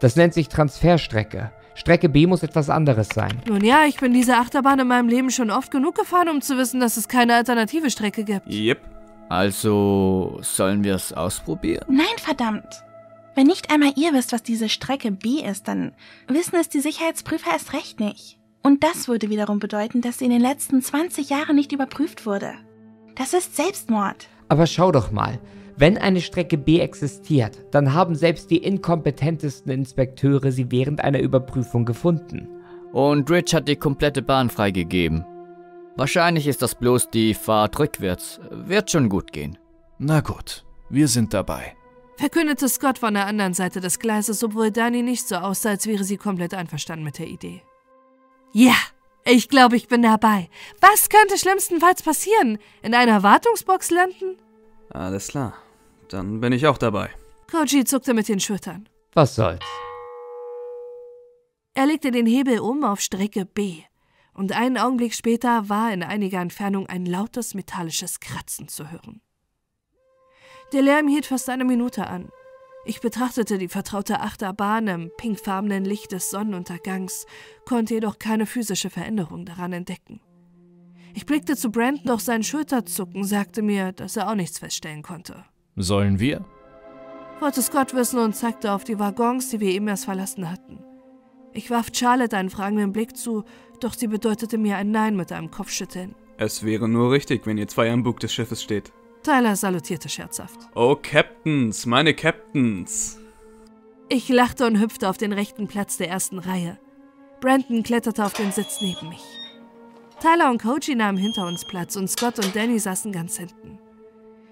[0.00, 1.52] Das nennt sich Transferstrecke.
[1.74, 3.40] Strecke B muss etwas anderes sein.
[3.46, 6.58] Nun ja, ich bin diese Achterbahn in meinem Leben schon oft genug gefahren, um zu
[6.58, 8.48] wissen, dass es keine alternative Strecke gibt.
[8.48, 8.80] Yep.
[9.28, 11.84] Also sollen wir es ausprobieren?
[11.88, 12.82] Nein, verdammt.
[13.34, 15.92] Wenn nicht einmal ihr wisst, was diese Strecke B ist, dann
[16.26, 18.37] wissen es die Sicherheitsprüfer erst recht nicht.
[18.68, 22.52] Und das würde wiederum bedeuten, dass sie in den letzten 20 Jahren nicht überprüft wurde.
[23.16, 24.28] Das ist Selbstmord.
[24.50, 25.40] Aber schau doch mal.
[25.78, 31.86] Wenn eine Strecke B existiert, dann haben selbst die inkompetentesten Inspekteure sie während einer Überprüfung
[31.86, 32.46] gefunden.
[32.92, 35.24] Und Rich hat die komplette Bahn freigegeben.
[35.96, 38.38] Wahrscheinlich ist das bloß die Fahrt rückwärts.
[38.50, 39.56] Wird schon gut gehen.
[39.96, 41.74] Na gut, wir sind dabei.
[42.18, 46.04] Verkündete Scott von der anderen Seite des Gleises, obwohl Dani nicht so aussah, als wäre
[46.04, 47.62] sie komplett einverstanden mit der Idee.
[48.52, 48.76] Ja,
[49.24, 50.48] ich glaube, ich bin dabei.
[50.80, 52.58] Was könnte schlimmstenfalls passieren?
[52.82, 54.38] In einer Wartungsbox landen?
[54.90, 55.54] Alles klar.
[56.08, 57.10] Dann bin ich auch dabei.
[57.50, 58.88] Koji zuckte mit den Schultern.
[59.12, 59.60] Was soll's?
[61.74, 63.82] Er legte den Hebel um auf Strecke B.
[64.34, 69.20] Und einen Augenblick später war in einiger Entfernung ein lautes metallisches Kratzen zu hören.
[70.72, 72.28] Der Lärm hielt fast eine Minute an.
[72.88, 77.26] Ich betrachtete die vertraute Achterbahn im pinkfarbenen Licht des Sonnenuntergangs,
[77.66, 80.22] konnte jedoch keine physische Veränderung daran entdecken.
[81.12, 85.44] Ich blickte zu Brandon, doch sein Schulterzucken sagte mir, dass er auch nichts feststellen konnte.
[85.76, 86.46] Sollen wir?
[87.40, 90.82] Wollte Scott wissen und zeigte auf die Waggons, die wir eben erst verlassen hatten.
[91.52, 93.44] Ich warf Charlotte einen fragenden Blick zu,
[93.80, 96.14] doch sie bedeutete mir ein Nein mit einem Kopfschütteln.
[96.38, 98.92] Es wäre nur richtig, wenn ihr zwei am Bug des Schiffes steht.
[99.28, 100.58] Tyler salutierte scherzhaft.
[100.74, 103.18] Oh, Captains, meine Captains.
[104.08, 106.78] Ich lachte und hüpfte auf den rechten Platz der ersten Reihe.
[107.42, 109.22] Brandon kletterte auf den Sitz neben mich.
[110.22, 113.78] Tyler und Koji nahmen hinter uns Platz und Scott und Danny saßen ganz hinten.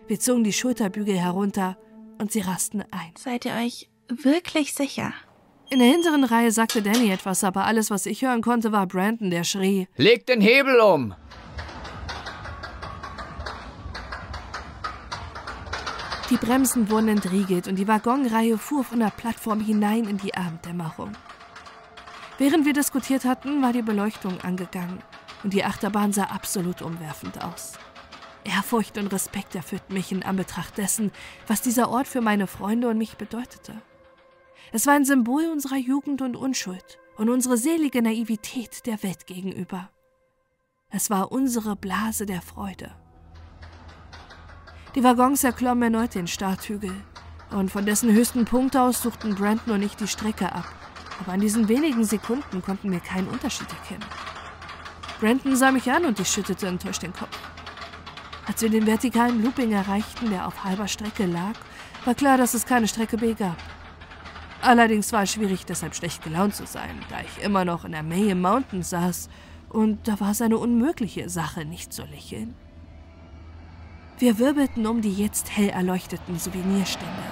[0.08, 1.78] Wir zogen die Schulterbügel herunter
[2.18, 3.14] und sie rasten ein.
[3.16, 5.14] Seid ihr euch wirklich sicher?
[5.70, 9.30] In der hinteren Reihe sagte Danny etwas, aber alles, was ich hören konnte, war Brandon,
[9.30, 9.88] der schrie.
[9.96, 11.14] Leg den Hebel um!
[16.30, 21.12] Die Bremsen wurden entriegelt und die Waggonreihe fuhr von der Plattform hinein in die Abenddämmerung.
[22.38, 24.98] Während wir diskutiert hatten, war die Beleuchtung angegangen
[25.44, 27.74] und die Achterbahn sah absolut umwerfend aus.
[28.42, 31.12] Ehrfurcht und Respekt erfüllten mich in Anbetracht dessen,
[31.46, 33.80] was dieser Ort für meine Freunde und mich bedeutete.
[34.72, 39.90] Es war ein Symbol unserer Jugend und Unschuld und unsere selige Naivität der Welt gegenüber.
[40.90, 42.94] Es war unsere Blase der Freude.
[44.96, 46.90] Die Waggons erklommen erneut den Starthügel
[47.50, 50.64] und von dessen höchsten Punkt aus suchten Brandon und ich die Strecke ab.
[51.20, 54.08] Aber an diesen wenigen Sekunden konnten wir keinen Unterschied erkennen.
[55.20, 57.38] Brandon sah mich an und ich schüttelte enttäuscht den Kopf.
[58.46, 61.52] Als wir den vertikalen Looping erreichten, der auf halber Strecke lag,
[62.06, 63.58] war klar, dass es keine Strecke B gab.
[64.62, 68.02] Allerdings war es schwierig, deshalb schlecht gelaunt zu sein, da ich immer noch in der
[68.02, 69.28] Mayhem Mountains saß
[69.68, 72.54] und da war es eine unmögliche Sache, nicht zu lächeln.
[74.18, 77.22] Wir wirbelten um die jetzt hell erleuchteten Souvenirstände,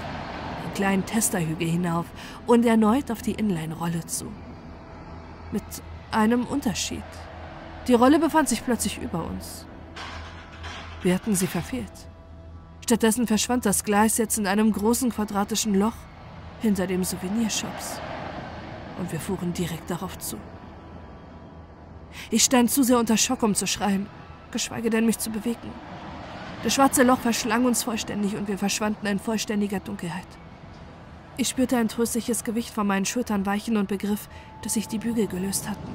[0.67, 2.05] den kleinen Testerhügel hinauf
[2.47, 4.27] und erneut auf die Inline-Rolle zu.
[5.51, 5.63] Mit
[6.11, 7.03] einem Unterschied.
[7.89, 9.65] Die Rolle befand sich plötzlich über uns.
[11.03, 12.09] Wir hatten sie verfehlt.
[12.83, 15.97] Stattdessen verschwand das Gleis jetzt in einem großen quadratischen Loch
[16.61, 17.99] hinter dem Souvenirshops.
[18.99, 20.37] Und wir fuhren direkt darauf zu.
[22.31, 24.07] Ich stand zu sehr unter Schock, um zu schreien,
[24.51, 25.73] geschweige denn mich zu bewegen.
[26.65, 30.27] Das schwarze Loch verschlang uns vollständig und wir verschwanden in vollständiger Dunkelheit.
[31.37, 34.31] Ich spürte ein tröstliches Gewicht von meinen Schultern weichen und begriff,
[34.63, 35.93] dass sich die Bügel gelöst hatten.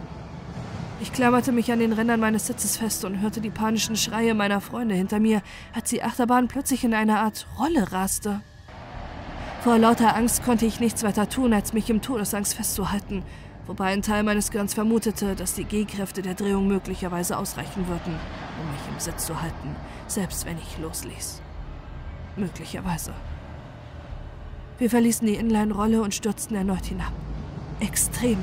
[1.02, 4.62] Ich klammerte mich an den Rändern meines Sitzes fest und hörte die panischen Schreie meiner
[4.62, 5.42] Freunde hinter mir,
[5.74, 8.42] als die Achterbahn plötzlich in eine Art Rolle raste.
[9.64, 13.24] Vor lauter Angst konnte ich nichts weiter tun, als mich im Todesangst festzuhalten,
[13.66, 18.20] wobei ein Teil meines Gehirns vermutete, dass die G-Kräfte der Drehung möglicherweise ausreichen würden,
[18.60, 19.76] um mich im Sitz zu halten,
[20.08, 21.42] selbst wenn ich losließ.
[22.36, 23.14] Möglicherweise.
[24.78, 27.12] Wir verließen die Inline-Rolle und stürzten erneut hinab.
[27.80, 28.38] Extrem.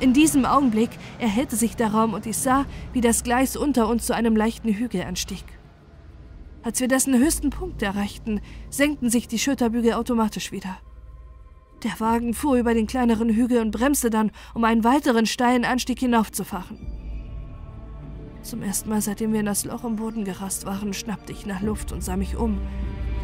[0.00, 4.06] In diesem Augenblick erhellte sich der Raum und ich sah, wie das Gleis unter uns
[4.06, 5.44] zu einem leichten Hügel anstieg.
[6.62, 10.78] Als wir dessen höchsten Punkt erreichten, senkten sich die Schulterbügel automatisch wieder.
[11.82, 16.00] Der Wagen fuhr über den kleineren Hügel und bremste dann, um einen weiteren steilen Anstieg
[16.00, 17.03] hinaufzufahren.
[18.44, 21.62] Zum ersten Mal, seitdem wir in das Loch im Boden gerast waren, schnappte ich nach
[21.62, 22.60] Luft und sah mich um,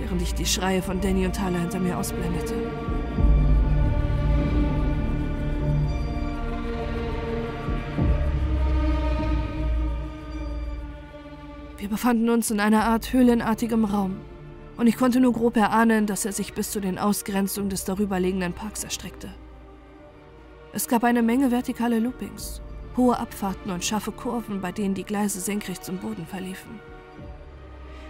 [0.01, 2.55] während ich die Schreie von Danny und Tyler hinter mir ausblendete.
[11.77, 14.17] Wir befanden uns in einer Art höhlenartigem Raum,
[14.79, 18.55] und ich konnte nur grob erahnen, dass er sich bis zu den Ausgrenzungen des darüberliegenden
[18.55, 19.29] Parks erstreckte.
[20.73, 22.63] Es gab eine Menge vertikale Loopings,
[22.97, 26.81] hohe Abfahrten und scharfe Kurven, bei denen die Gleise senkrecht zum Boden verliefen.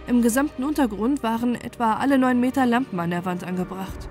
[0.07, 4.09] Im gesamten Untergrund waren etwa alle neun Meter Lampen an der Wand angebracht.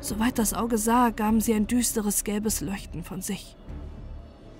[0.00, 3.56] Soweit das Auge sah, gaben sie ein düsteres gelbes Leuchten von sich.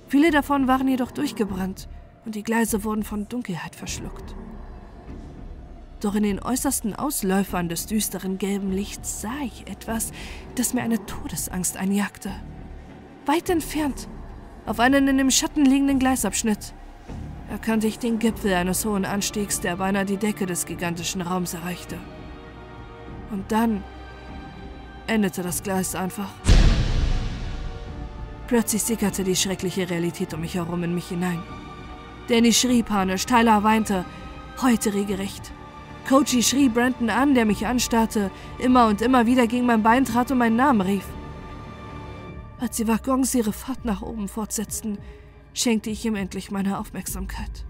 [0.08, 1.88] Viele davon waren jedoch durchgebrannt
[2.24, 4.34] und die Gleise wurden von Dunkelheit verschluckt.
[6.00, 10.12] Doch in den äußersten Ausläufern des düsteren gelben Lichts sah ich etwas,
[10.54, 12.32] das mir eine Todesangst einjagte.
[13.26, 14.08] Weit entfernt,
[14.66, 16.74] auf einen in dem Schatten liegenden Gleisabschnitt,
[17.50, 21.98] erkannte ich den Gipfel eines hohen Anstiegs, der beinahe die Decke des gigantischen Raums erreichte.
[23.30, 23.82] Und dann
[25.06, 26.30] endete das Gleis einfach.
[28.46, 31.42] Plötzlich sickerte die schreckliche Realität um mich herum in mich hinein.
[32.28, 34.04] Danny schrie panisch, Tyler weinte,
[34.62, 35.52] heute regelrecht.
[36.08, 40.30] Coachy schrie Brandon an, der mich anstarrte, immer und immer wieder gegen mein Bein trat
[40.30, 41.04] und meinen Namen rief.
[42.60, 44.98] Als die Waggons ihre Fahrt nach oben fortsetzten,
[45.54, 47.64] schenkte ich ihm endlich meine Aufmerksamkeit.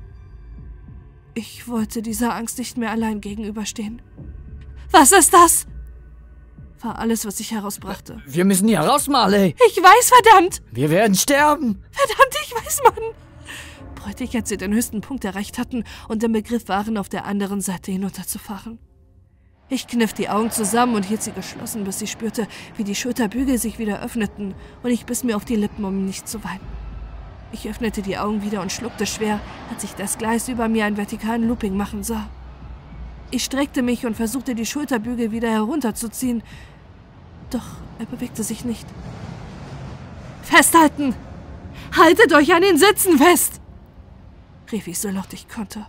[1.34, 4.02] Ich wollte dieser Angst nicht mehr allein gegenüberstehen.
[4.90, 5.66] Was ist das?
[6.82, 8.22] war alles, was ich herausbrachte.
[8.26, 9.54] Wir müssen hier raus, Marley.
[9.68, 10.62] Ich weiß, verdammt!
[10.72, 11.82] Wir werden sterben.
[11.90, 13.14] Verdammt, ich weiß, Mann!
[13.94, 17.26] Brüllte ich, als sie den höchsten Punkt erreicht hatten und im Begriff waren, auf der
[17.26, 18.78] anderen Seite hinunterzufahren.
[19.72, 23.56] Ich kniff die Augen zusammen und hielt sie geschlossen, bis ich spürte, wie die Schulterbügel
[23.56, 26.66] sich wieder öffneten und ich biss mir auf die Lippen, um nicht zu weinen.
[27.52, 29.40] Ich öffnete die Augen wieder und schluckte schwer,
[29.72, 32.28] als ich das Gleis über mir einen vertikalen Looping machen sah.
[33.30, 36.42] Ich streckte mich und versuchte, die Schulterbügel wieder herunterzuziehen,
[37.50, 37.66] doch
[38.00, 38.86] er bewegte sich nicht.
[40.42, 41.14] Festhalten!
[41.96, 43.60] Haltet euch an den Sitzen fest!
[44.72, 45.86] rief ich so laut ich konnte.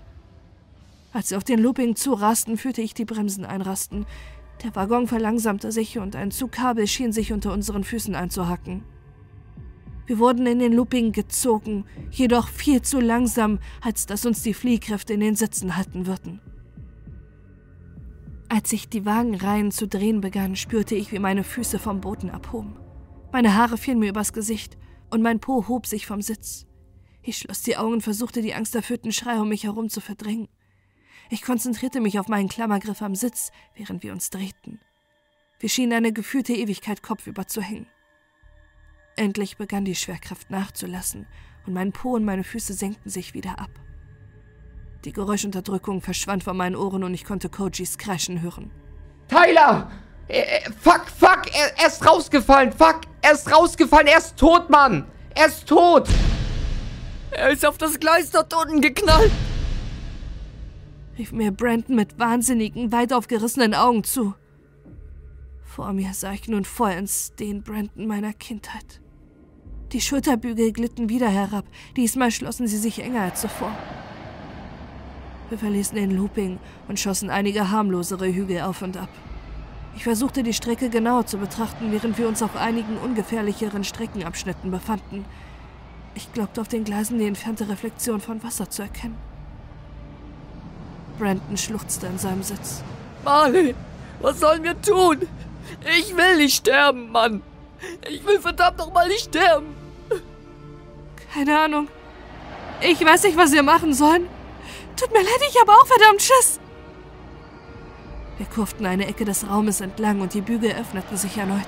[1.13, 4.05] Als sie auf den Looping zurasten, fühlte ich die Bremsen einrasten.
[4.63, 8.83] Der Waggon verlangsamte sich und ein Zugkabel schien sich unter unseren Füßen einzuhacken.
[10.05, 15.13] Wir wurden in den Looping gezogen, jedoch viel zu langsam, als dass uns die Fliehkräfte
[15.13, 16.41] in den Sitzen halten würden.
[18.49, 22.75] Als sich die Wagenreihen zu drehen begannen, spürte ich, wie meine Füße vom Boden abhoben.
[23.31, 24.77] Meine Haare fielen mir übers Gesicht
[25.09, 26.65] und mein Po hob sich vom Sitz.
[27.21, 30.49] Ich schloss die Augen und versuchte, die angsterfüllten Schreie um mich herum zu verdrängen.
[31.33, 34.81] Ich konzentrierte mich auf meinen Klammergriff am Sitz, während wir uns drehten.
[35.61, 37.87] Wir schienen eine gefühlte Ewigkeit kopfüber zu hängen.
[39.15, 41.25] Endlich begann die Schwerkraft nachzulassen
[41.65, 43.69] und mein Po und meine Füße senkten sich wieder ab.
[45.05, 48.69] Die Geräuschunterdrückung verschwand von meinen Ohren und ich konnte Kojis Kreischen hören.
[49.29, 49.89] Tyler!
[50.27, 54.69] Äh, äh, fuck, fuck, er, er ist rausgefallen, fuck, er ist rausgefallen, er ist tot,
[54.69, 55.09] Mann!
[55.33, 56.09] Er ist tot!
[57.31, 59.31] Er ist auf das Gleis dort unten geknallt.
[61.17, 64.33] Rief mir Brandon mit wahnsinnigen, weit aufgerissenen Augen zu.
[65.63, 69.01] Vor mir sah ich nun vollends den Brandon meiner Kindheit.
[69.91, 71.65] Die Schulterbügel glitten wieder herab,
[71.97, 73.75] diesmal schlossen sie sich enger als zuvor.
[75.49, 79.09] Wir verließen den Looping und schossen einige harmlosere Hügel auf und ab.
[79.97, 85.25] Ich versuchte die Strecke genauer zu betrachten, während wir uns auf einigen ungefährlicheren Streckenabschnitten befanden.
[86.15, 89.30] Ich glaubte auf den Gleisen die entfernte Reflexion von Wasser zu erkennen.
[91.21, 92.81] Brandon schluchzte in seinem Sitz.
[93.23, 93.75] Marley,
[94.21, 95.19] was sollen wir tun?
[95.99, 97.43] Ich will nicht sterben, Mann.
[98.09, 99.75] Ich will verdammt nochmal nicht sterben.
[101.31, 101.87] Keine Ahnung.
[102.81, 104.27] Ich weiß nicht, was wir machen sollen.
[104.95, 106.59] Tut mir leid, ich habe auch verdammt Schiss.
[108.37, 111.67] Wir kurften eine Ecke des Raumes entlang und die Bügel öffneten sich erneut.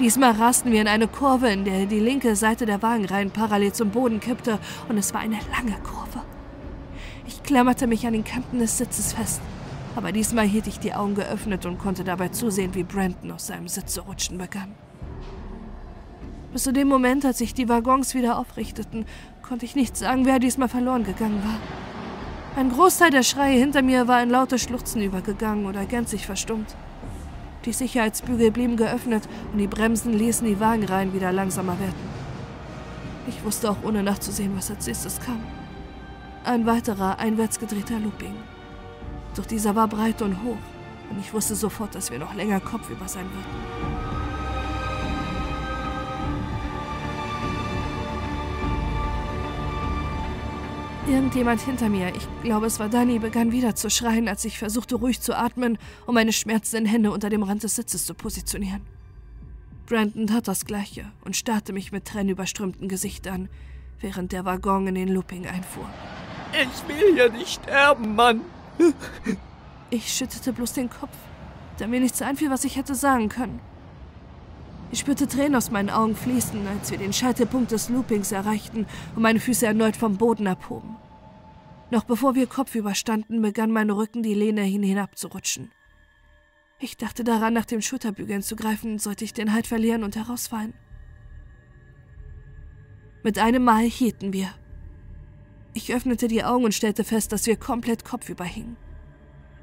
[0.00, 3.90] Diesmal rasten wir in eine Kurve, in der die linke Seite der Wagenreihen parallel zum
[3.90, 4.58] Boden kippte
[4.88, 6.22] und es war eine lange Kurve.
[7.28, 9.42] Ich klammerte mich an den Kanten des Sitzes fest,
[9.94, 13.68] aber diesmal hielt ich die Augen geöffnet und konnte dabei zusehen, wie Brandon aus seinem
[13.68, 14.74] Sitz zu rutschen begann.
[16.54, 19.04] Bis zu dem Moment, als sich die Waggons wieder aufrichteten,
[19.42, 21.58] konnte ich nicht sagen, wer diesmal verloren gegangen war.
[22.58, 26.74] Ein Großteil der Schreie hinter mir war in laute Schluchzen übergegangen oder gänzlich verstummt.
[27.66, 32.08] Die Sicherheitsbügel blieben geöffnet und die Bremsen ließen die Wagenreihen wieder langsamer werden.
[33.26, 35.42] Ich wusste auch ohne nachzusehen, was als nächstes kam.
[36.48, 38.34] Ein weiterer, einwärts gedrehter Looping.
[39.36, 40.56] Doch dieser war breit und hoch
[41.10, 43.44] und ich wusste sofort, dass wir noch länger kopfüber sein würden.
[51.06, 54.94] Irgendjemand hinter mir, ich glaube es war Danny, begann wieder zu schreien, als ich versuchte
[54.94, 58.80] ruhig zu atmen, um meine schmerzenden Hände unter dem Rand des Sitzes zu positionieren.
[59.84, 63.50] Brandon tat das gleiche und starrte mich mit tränenüberströmtem Gesicht an,
[64.00, 65.90] während der Waggon in den Looping einfuhr.
[66.52, 68.40] Ich will hier nicht sterben, Mann.
[69.90, 71.16] Ich schüttelte bloß den Kopf,
[71.78, 73.60] da mir nichts einfiel, was ich hätte sagen können.
[74.90, 79.22] Ich spürte Tränen aus meinen Augen fließen, als wir den Scheitelpunkt des Loopings erreichten und
[79.22, 80.96] meine Füße erneut vom Boden abhoben.
[81.90, 85.70] Noch bevor wir kopfüber standen, begann mein Rücken die Lehne hin hinabzurutschen.
[86.80, 90.74] Ich dachte daran, nach dem Schulterbügeln zu greifen, sollte ich den Halt verlieren und herausfallen.
[93.22, 94.50] Mit einem Mal hielten wir.
[95.78, 98.76] Ich öffnete die Augen und stellte fest, dass wir komplett kopfüber hingen.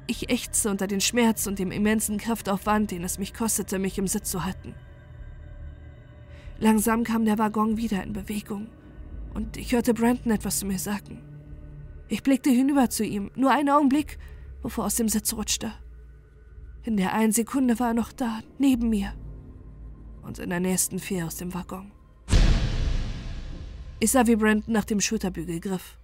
[0.06, 4.06] Ich ächzte unter den Schmerz und dem immensen Kraftaufwand, den es mich kostete, mich im
[4.06, 4.74] Sitz zu halten.
[6.58, 8.68] Langsam kam der Waggon wieder in Bewegung
[9.34, 11.22] und ich hörte Brandon etwas zu mir sagen.
[12.08, 14.18] Ich blickte hinüber zu ihm, nur einen Augenblick,
[14.62, 15.70] bevor er aus dem Sitz rutschte.
[16.84, 19.12] In der einen Sekunde war er noch da, neben mir.
[20.22, 21.92] Und in der nächsten fiel aus dem Waggon.
[24.00, 25.98] Ich sah, wie Brandon nach dem Schulterbügel griff.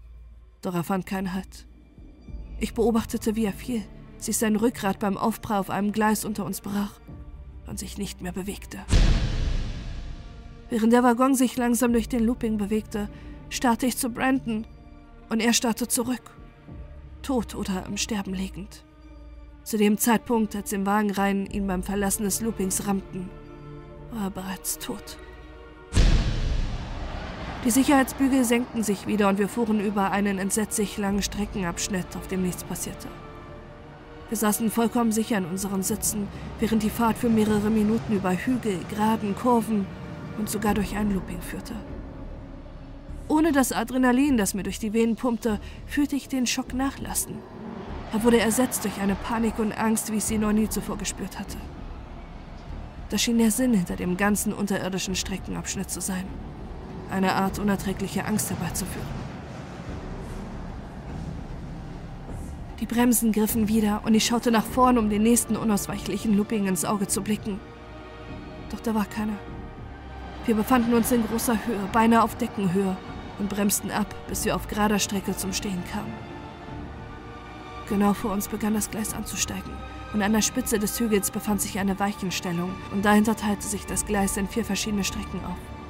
[0.62, 1.66] Doch er fand keinen Halt.
[2.58, 3.82] Ich beobachtete, wie er fiel,
[4.16, 7.00] sich sein Rückgrat beim Aufprall auf einem Gleis unter uns brach
[7.66, 8.78] und sich nicht mehr bewegte.
[10.70, 13.10] Während der Waggon sich langsam durch den Looping bewegte,
[13.50, 14.66] starrte ich zu Brandon
[15.28, 16.30] und er starrte zurück,
[17.22, 18.84] tot oder im Sterben liegend.
[19.64, 23.28] Zu dem Zeitpunkt, als im Wagenreihen ihn beim Verlassen des Loopings rammten,
[24.12, 25.18] war er bereits tot.
[27.64, 32.42] Die Sicherheitsbügel senkten sich wieder und wir fuhren über einen entsetzlich langen Streckenabschnitt, auf dem
[32.42, 33.06] nichts passierte.
[34.30, 36.26] Wir saßen vollkommen sicher in unseren Sitzen,
[36.58, 39.86] während die Fahrt für mehrere Minuten über Hügel, Graden, Kurven
[40.38, 41.74] und sogar durch ein Looping führte.
[43.28, 47.36] Ohne das Adrenalin, das mir durch die Venen pumpte, fühlte ich den Schock nachlassen.
[48.12, 51.38] Er wurde ersetzt durch eine Panik und Angst, wie ich sie noch nie zuvor gespürt
[51.38, 51.58] hatte.
[53.10, 56.24] Das schien der Sinn hinter dem ganzen unterirdischen Streckenabschnitt zu sein
[57.12, 59.06] eine Art unerträgliche Angst herbeizuführen.
[62.80, 66.84] Die Bremsen griffen wieder und ich schaute nach vorn, um den nächsten unausweichlichen Looping ins
[66.84, 67.60] Auge zu blicken.
[68.70, 69.36] Doch da war keiner.
[70.46, 72.96] Wir befanden uns in großer Höhe, beinahe auf Deckenhöhe
[73.38, 76.12] und bremsten ab, bis wir auf gerader Strecke zum Stehen kamen.
[77.88, 79.72] Genau vor uns begann das Gleis anzusteigen
[80.12, 84.06] und an der Spitze des Hügels befand sich eine Weichenstellung und dahinter teilte sich das
[84.06, 85.81] Gleis in vier verschiedene Strecken auf.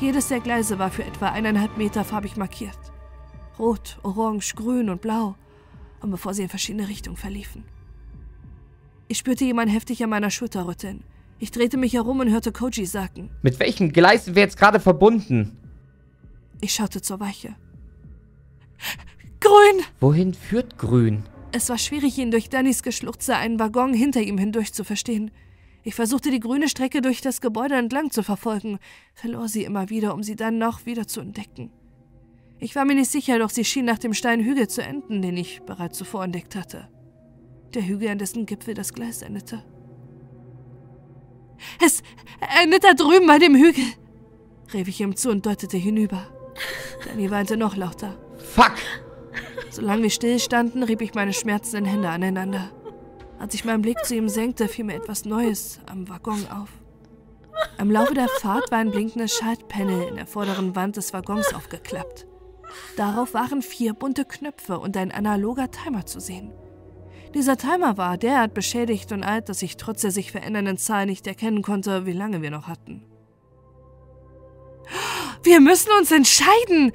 [0.00, 2.78] Jedes der Gleise war für etwa eineinhalb Meter farbig markiert.
[3.58, 5.34] Rot, orange, grün und blau.
[6.00, 7.64] Und bevor sie in verschiedene Richtungen verliefen.
[9.08, 11.02] Ich spürte jemand heftig an meiner Schulter rütteln.
[11.40, 13.30] Ich drehte mich herum und hörte Koji sagen.
[13.42, 15.56] Mit welchem Gleis sind wir jetzt gerade verbunden?
[16.60, 17.56] Ich schaute zur Weiche.
[19.40, 19.84] Grün!
[19.98, 21.24] Wohin führt Grün?
[21.50, 25.32] Es war schwierig, ihn durch Dannys Geschluchze einen Waggon hinter ihm hindurch zu verstehen.
[25.88, 28.78] Ich versuchte die grüne Strecke durch das Gebäude entlang zu verfolgen,
[29.14, 31.72] verlor sie immer wieder, um sie dann noch wieder zu entdecken.
[32.58, 35.38] Ich war mir nicht sicher, doch sie schien nach dem steilen Hügel zu enden, den
[35.38, 36.90] ich bereits zuvor entdeckt hatte.
[37.72, 39.64] Der Hügel, an dessen Gipfel das Gleis endete.
[41.82, 42.02] Es
[42.62, 43.86] endet da drüben bei dem Hügel,
[44.74, 46.28] rief ich ihm zu und deutete hinüber.
[47.06, 48.18] Danny weinte noch lauter.
[48.36, 48.74] Fuck!
[49.70, 52.72] Solange wir still standen, rieb ich meine schmerzenden Hände aneinander.
[53.38, 56.68] Als ich meinen Blick zu ihm senkte, fiel mir etwas Neues am Waggon auf.
[57.76, 62.26] Am Laufe der Fahrt war ein blinkendes Schaltpanel in der vorderen Wand des Waggons aufgeklappt.
[62.96, 66.52] Darauf waren vier bunte Knöpfe und ein analoger Timer zu sehen.
[67.34, 71.26] Dieser Timer war derart beschädigt und alt, dass ich trotz der sich verändernden Zahl nicht
[71.26, 73.04] erkennen konnte, wie lange wir noch hatten.
[75.42, 76.92] Wir müssen uns entscheiden,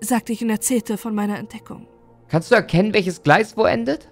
[0.00, 1.86] sagte ich und erzählte von meiner Entdeckung.
[2.28, 4.10] Kannst du erkennen, welches Gleis wo endet?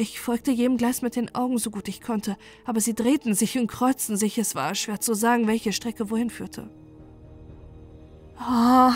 [0.00, 3.58] Ich folgte jedem Gleis mit den Augen so gut ich konnte, aber sie drehten sich
[3.58, 4.38] und kreuzten sich.
[4.38, 6.70] Es war schwer zu sagen, welche Strecke wohin führte.
[8.40, 8.92] Oh,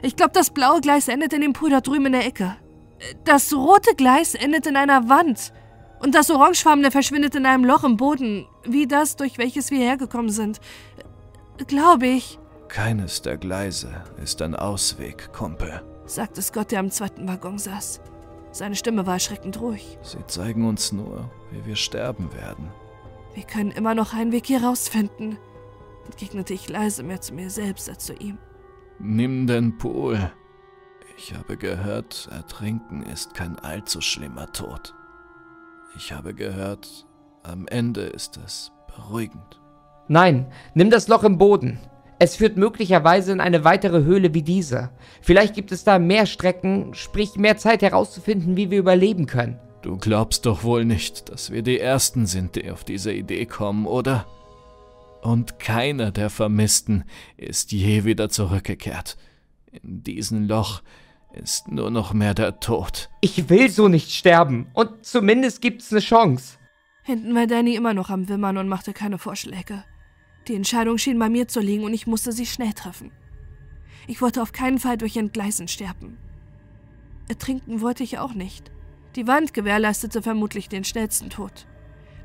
[0.00, 2.56] ich glaube, das blaue Gleis endet in dem Pool da drüben in der Ecke.
[3.24, 5.52] Das rote Gleis endet in einer Wand.
[5.98, 10.30] Und das orangefarbene verschwindet in einem Loch im Boden, wie das, durch welches wir hergekommen
[10.30, 10.60] sind.
[11.66, 12.38] Glaube ich.
[12.68, 18.00] Keines der Gleise ist ein Ausweg, Kumpel, sagte Scott, der am zweiten Waggon saß.
[18.54, 19.98] Seine Stimme war erschreckend ruhig.
[20.02, 22.70] Sie zeigen uns nur, wie wir sterben werden.
[23.34, 25.38] Wir können immer noch einen Weg hier rausfinden,
[26.06, 28.38] entgegnete ich leise mehr zu mir selbst als zu ihm.
[29.00, 30.30] Nimm den Pool.
[31.16, 34.94] Ich habe gehört, Ertrinken ist kein allzu schlimmer Tod.
[35.96, 37.08] Ich habe gehört,
[37.42, 39.60] am Ende ist es beruhigend.
[40.06, 41.80] Nein, nimm das Loch im Boden.
[42.18, 44.90] Es führt möglicherweise in eine weitere Höhle wie diese.
[45.20, 49.58] Vielleicht gibt es da mehr Strecken, sprich mehr Zeit herauszufinden, wie wir überleben können.
[49.82, 53.86] Du glaubst doch wohl nicht, dass wir die Ersten sind, die auf diese Idee kommen,
[53.86, 54.26] oder?
[55.22, 57.04] Und keiner der Vermissten
[57.36, 59.16] ist je wieder zurückgekehrt.
[59.70, 60.82] In diesem Loch
[61.32, 63.10] ist nur noch mehr der Tod.
[63.20, 64.68] Ich will so nicht sterben.
[64.72, 66.58] Und zumindest gibt's eine Chance.
[67.02, 69.84] Hinten war Danny immer noch am Wimmern und machte keine Vorschläge.
[70.48, 73.10] Die Entscheidung schien bei mir zu liegen und ich musste sie schnell treffen.
[74.06, 76.18] Ich wollte auf keinen Fall durch Entgleisen sterben.
[77.28, 78.70] Ertrinken wollte ich auch nicht.
[79.16, 81.66] Die Wand gewährleistete vermutlich den schnellsten Tod.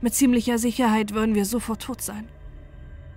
[0.02, 2.28] Mit ziemlicher Sicherheit würden wir sofort tot sein.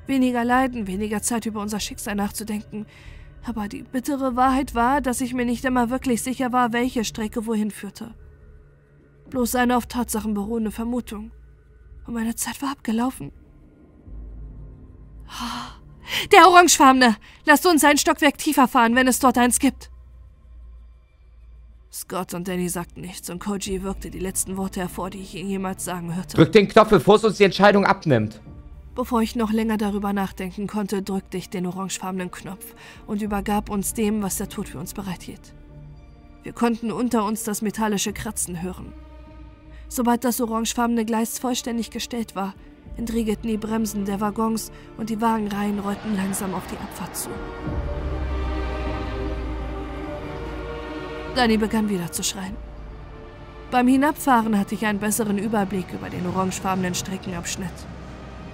[0.06, 2.86] Weniger Leiden, weniger Zeit über unser Schicksal nachzudenken.
[3.44, 7.46] Aber die bittere Wahrheit war, dass ich mir nicht immer wirklich sicher war, welche Strecke
[7.46, 8.14] wohin führte.
[9.30, 11.32] Bloß eine auf Tatsachen beruhende Vermutung.
[12.06, 13.32] Und meine Zeit war abgelaufen.
[16.32, 17.16] Der Orangefarbene!
[17.44, 19.90] Lasst uns ein Stockwerk tiefer fahren, wenn es dort eins gibt.
[21.92, 25.48] Scott und Danny sagten nichts und Koji wirkte die letzten Worte hervor, die ich ihn
[25.48, 26.36] jemals sagen hörte.
[26.36, 28.40] Drück den Knopf, bevor es uns die Entscheidung abnimmt.
[28.94, 32.74] Bevor ich noch länger darüber nachdenken konnte, drückte ich den orangefarbenen Knopf
[33.06, 35.54] und übergab uns dem, was der Tod für uns bereithielt.
[36.42, 38.92] Wir konnten unter uns das metallische Kratzen hören.
[39.88, 42.54] Sobald das orangefarbene Gleis vollständig gestellt war,
[42.96, 47.30] entriegelten die Bremsen der Waggons und die Wagenreihen rollten langsam auf die Abfahrt zu.
[51.34, 52.56] Danny begann wieder zu schreien.
[53.70, 57.72] Beim Hinabfahren hatte ich einen besseren Überblick über den orangefarbenen Streckenabschnitt.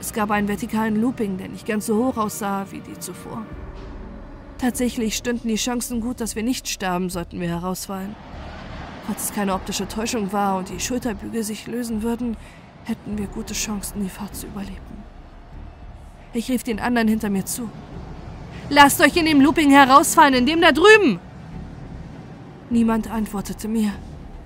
[0.00, 3.44] Es gab einen vertikalen Looping, der nicht ganz so hoch aussah wie die zuvor.
[4.58, 8.14] Tatsächlich stünden die Chancen gut, dass wir nicht sterben, sollten wir herausfallen.
[9.06, 12.36] Falls es keine optische Täuschung war und die Schulterbügel sich lösen würden,
[12.88, 14.76] hätten wir gute Chancen, die Fahrt zu überleben.
[16.32, 17.70] Ich rief den anderen hinter mir zu.
[18.70, 21.20] Lasst euch in dem Looping herausfallen, in dem da drüben!
[22.70, 23.92] Niemand antwortete mir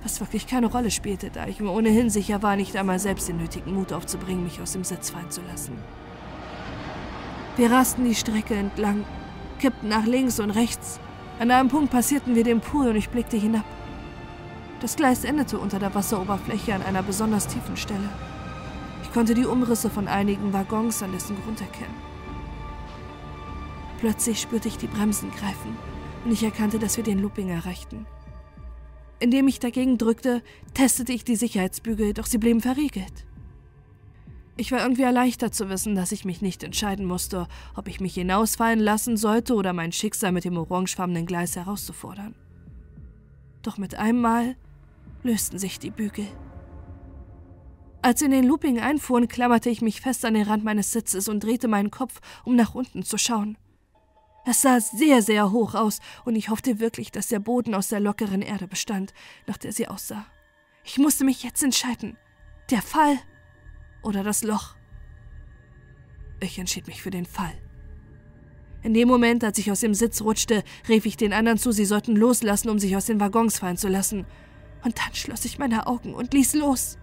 [0.03, 3.37] was wirklich keine Rolle spielte, da ich mir ohnehin sicher war, nicht einmal selbst den
[3.37, 5.77] nötigen Mut aufzubringen, mich aus dem Sitz fallen zu lassen.
[7.55, 9.05] Wir rasten die Strecke entlang,
[9.59, 10.99] kippten nach links und rechts.
[11.39, 13.65] An einem Punkt passierten wir den Pool und ich blickte hinab.
[14.81, 18.09] Das Gleis endete unter der Wasseroberfläche an einer besonders tiefen Stelle.
[19.13, 21.93] Ich konnte die Umrisse von einigen Waggons an dessen Grund erkennen.
[23.99, 25.77] Plötzlich spürte ich die Bremsen greifen
[26.25, 28.07] und ich erkannte, dass wir den Looping erreichten.
[29.19, 30.41] Indem ich dagegen drückte,
[30.73, 33.27] testete ich die Sicherheitsbügel, doch sie blieben verriegelt.
[34.57, 38.15] Ich war irgendwie erleichtert zu wissen, dass ich mich nicht entscheiden musste, ob ich mich
[38.15, 42.33] hinausfallen lassen sollte oder mein Schicksal mit dem orangefarbenen Gleis herauszufordern.
[43.61, 44.55] Doch mit einem Mal
[45.21, 46.25] lösten sich die Bügel.
[48.03, 51.29] Als sie in den Looping einfuhren, klammerte ich mich fest an den Rand meines Sitzes
[51.29, 53.57] und drehte meinen Kopf, um nach unten zu schauen.
[54.45, 58.01] Es sah sehr, sehr hoch aus, und ich hoffte wirklich, dass der Boden aus der
[58.01, 59.13] lockeren Erde bestand,
[59.47, 60.25] nach der sie aussah.
[60.83, 62.17] Ich musste mich jetzt entscheiden.
[62.71, 63.17] Der Fall
[64.03, 64.75] oder das Loch.
[66.41, 67.53] Ich entschied mich für den Fall.
[68.81, 71.85] In dem Moment, als ich aus dem Sitz rutschte, rief ich den anderen zu, sie
[71.85, 74.25] sollten loslassen, um sich aus den Waggons fallen zu lassen.
[74.83, 76.97] Und dann schloss ich meine Augen und ließ los.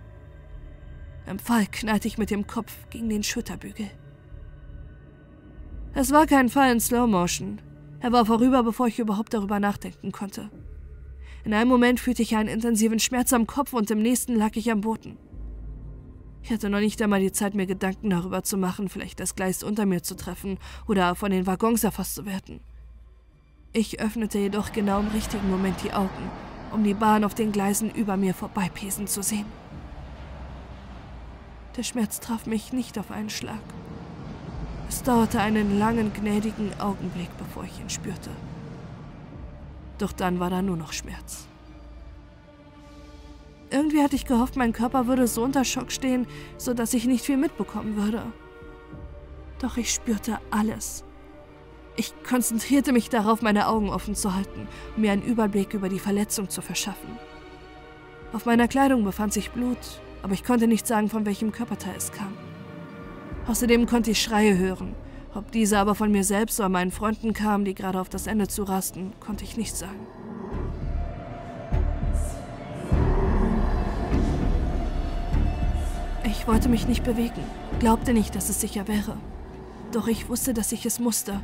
[1.27, 3.91] Im Fall knallte ich mit dem Kopf gegen den Schulterbügel.
[5.95, 7.61] Es war kein Fall in Slow Motion.
[8.01, 10.51] Er war vorüber, bevor ich überhaupt darüber nachdenken konnte.
[11.45, 14.71] In einem Moment fühlte ich einen intensiven Schmerz am Kopf und im nächsten lag ich
[14.71, 15.17] am Boden.
[16.43, 19.63] Ich hatte noch nicht einmal die Zeit, mir Gedanken darüber zu machen, vielleicht das Gleis
[19.63, 22.61] unter mir zu treffen oder von den Waggons erfasst zu werden.
[23.73, 26.31] Ich öffnete jedoch genau im richtigen Moment die Augen,
[26.73, 29.47] um die Bahn auf den Gleisen über mir vorbeipesen zu sehen.
[31.77, 33.61] Der Schmerz traf mich nicht auf einen Schlag.
[34.89, 38.31] Es dauerte einen langen, gnädigen Augenblick, bevor ich ihn spürte.
[39.99, 41.47] Doch dann war da nur noch Schmerz.
[43.71, 46.27] Irgendwie hatte ich gehofft, mein Körper würde so unter Schock stehen,
[46.59, 48.25] sodass ich nicht viel mitbekommen würde.
[49.61, 51.05] Doch ich spürte alles.
[51.97, 54.67] Ich konzentrierte mich darauf, meine Augen offen zu halten,
[54.97, 57.17] um mir einen Überblick über die Verletzung zu verschaffen.
[58.33, 62.13] Auf meiner Kleidung befand sich Blut, aber ich konnte nicht sagen, von welchem Körperteil es
[62.13, 62.33] kam.
[63.47, 64.95] Außerdem konnte ich Schreie hören.
[65.35, 68.49] Ob diese aber von mir selbst oder meinen Freunden kamen, die gerade auf das Ende
[68.49, 70.07] zurasten, konnte ich nicht sagen.
[76.25, 77.43] Ich wollte mich nicht bewegen,
[77.79, 79.17] glaubte nicht, dass es sicher wäre.
[79.93, 81.41] Doch ich wusste, dass ich es musste,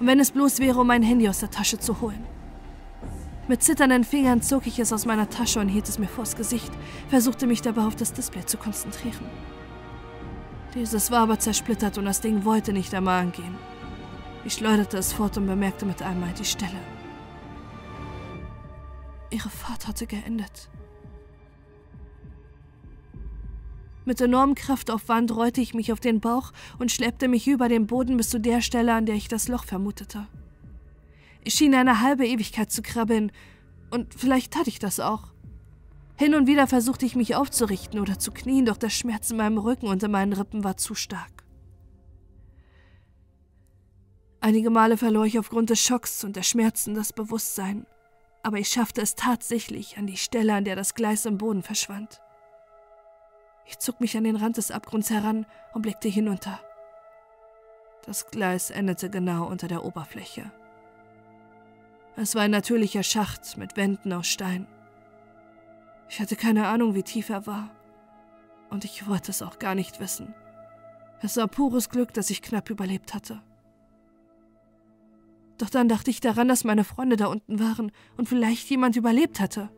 [0.00, 2.24] und wenn es bloß wäre, um mein Handy aus der Tasche zu holen.
[3.50, 6.70] Mit zitternden Fingern zog ich es aus meiner Tasche und hielt es mir vors Gesicht,
[7.08, 9.24] versuchte mich dabei auf das Display zu konzentrieren.
[10.72, 13.56] Dieses war aber zersplittert und das Ding wollte nicht einmal angehen.
[14.44, 16.78] Ich schleuderte es fort und bemerkte mit einmal die Stelle.
[19.30, 20.70] Ihre Fahrt hatte geendet.
[24.04, 28.16] Mit enormem Kraftaufwand rollte ich mich auf den Bauch und schleppte mich über den Boden
[28.16, 30.28] bis zu der Stelle, an der ich das Loch vermutete.
[31.46, 33.32] Schien eine halbe Ewigkeit zu krabbeln,
[33.90, 35.32] und vielleicht tat ich das auch.
[36.16, 39.58] Hin und wieder versuchte ich mich aufzurichten oder zu knien, doch der Schmerz in meinem
[39.58, 41.44] Rücken und in meinen Rippen war zu stark.
[44.40, 47.86] Einige Male verlor ich aufgrund des Schocks und der Schmerzen das Bewusstsein,
[48.42, 52.20] aber ich schaffte es tatsächlich an die Stelle, an der das Gleis im Boden verschwand.
[53.66, 56.60] Ich zog mich an den Rand des Abgrunds heran und blickte hinunter.
[58.04, 60.50] Das Gleis endete genau unter der Oberfläche.
[62.16, 64.66] Es war ein natürlicher Schacht mit Wänden aus Stein.
[66.08, 67.70] Ich hatte keine Ahnung, wie tief er war.
[68.68, 70.34] Und ich wollte es auch gar nicht wissen.
[71.22, 73.42] Es war pures Glück, dass ich knapp überlebt hatte.
[75.58, 79.40] Doch dann dachte ich daran, dass meine Freunde da unten waren und vielleicht jemand überlebt
[79.40, 79.68] hatte.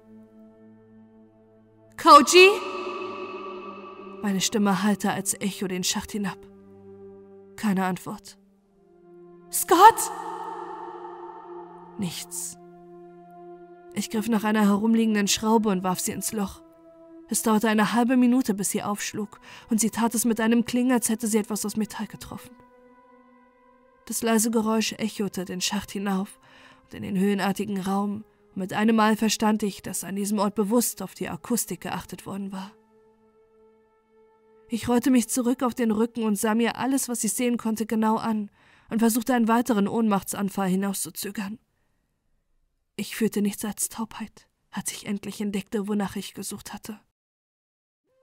[2.01, 2.49] Koji?
[4.23, 6.39] Meine Stimme hallte als Echo den Schacht hinab.
[7.57, 8.39] Keine Antwort.
[9.51, 10.11] Scott?
[12.03, 12.59] Nichts.
[13.95, 16.61] Ich griff nach einer herumliegenden Schraube und warf sie ins Loch.
[17.29, 19.39] Es dauerte eine halbe Minute, bis sie aufschlug,
[19.71, 22.57] und sie tat es mit einem Klingen, als hätte sie etwas aus Metall getroffen.
[24.07, 26.41] Das leise Geräusch echote den Schacht hinauf
[26.83, 28.25] und in den höhenartigen Raum,
[28.57, 32.51] Mit einem Mal verstand ich, dass an diesem Ort bewusst auf die Akustik geachtet worden
[32.51, 32.73] war.
[34.69, 37.87] Ich rollte mich zurück auf den Rücken und sah mir alles, was ich sehen konnte,
[37.87, 38.51] genau an
[38.91, 41.61] und versuchte einen weiteren Ohnmachtsanfall hinauszuzögern.
[42.97, 47.01] Ich fühlte nichts als Taubheit, als ich endlich entdeckte, wonach ich gesucht hatte.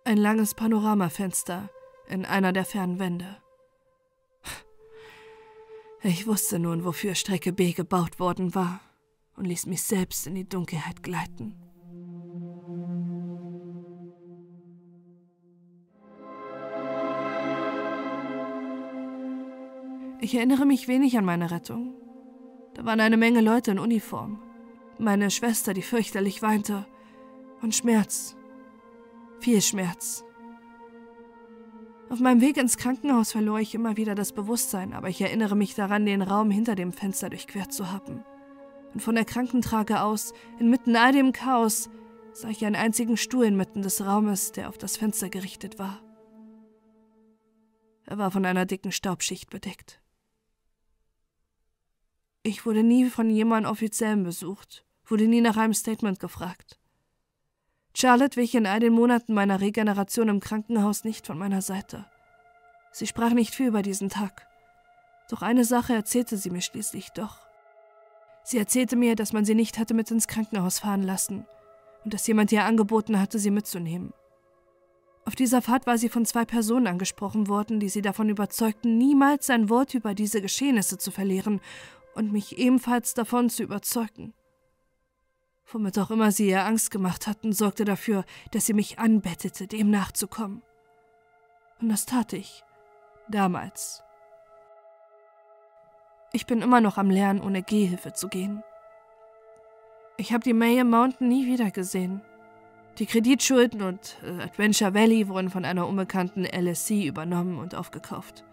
[0.03, 1.69] Ein langes Panoramafenster
[2.07, 3.41] in einer der fernen Wände.
[6.01, 8.79] Ich wusste nun, wofür Strecke B gebaut worden war
[9.35, 11.55] und ließ mich selbst in die Dunkelheit gleiten.
[20.21, 21.95] Ich erinnere mich wenig an meine Rettung.
[22.75, 24.41] Da waren eine Menge Leute in Uniform.
[25.01, 26.85] Meine Schwester, die fürchterlich weinte.
[27.61, 28.35] Und Schmerz.
[29.39, 30.25] Viel Schmerz.
[32.09, 35.73] Auf meinem Weg ins Krankenhaus verlor ich immer wieder das Bewusstsein, aber ich erinnere mich
[35.73, 38.25] daran, den Raum hinter dem Fenster durchquert zu haben.
[38.93, 41.89] Und von der Krankentrage aus, inmitten all dem Chaos,
[42.33, 46.01] sah ich einen einzigen Stuhl inmitten des Raumes, der auf das Fenster gerichtet war.
[48.05, 50.01] Er war von einer dicken Staubschicht bedeckt.
[52.43, 56.79] Ich wurde nie von jemandem offiziellen besucht, wurde nie nach einem Statement gefragt.
[57.95, 62.05] Charlotte wich in all den Monaten meiner Regeneration im Krankenhaus nicht von meiner Seite.
[62.91, 64.47] Sie sprach nicht viel über diesen Tag.
[65.29, 67.37] Doch eine Sache erzählte sie mir schließlich doch.
[68.43, 71.45] Sie erzählte mir, dass man sie nicht hatte mit ins Krankenhaus fahren lassen
[72.03, 74.13] und dass jemand ihr angeboten hatte, sie mitzunehmen.
[75.25, 79.49] Auf dieser Fahrt war sie von zwei Personen angesprochen worden, die sie davon überzeugten, niemals
[79.49, 81.61] ein Wort über diese Geschehnisse zu verlieren
[82.15, 84.33] und mich ebenfalls davon zu überzeugen.
[85.71, 89.91] Womit auch immer sie ihr Angst gemacht hatten, sorgte dafür, dass sie mich anbettete, dem
[89.91, 90.63] nachzukommen.
[91.79, 92.63] Und das tat ich.
[93.29, 94.03] Damals.
[96.33, 98.63] Ich bin immer noch am Lernen, ohne Gehhilfe zu gehen.
[100.17, 102.21] Ich habe die Mayhem Mountain nie wieder gesehen.
[102.97, 108.43] Die Kreditschulden und äh, Adventure Valley wurden von einer unbekannten LSC übernommen und aufgekauft,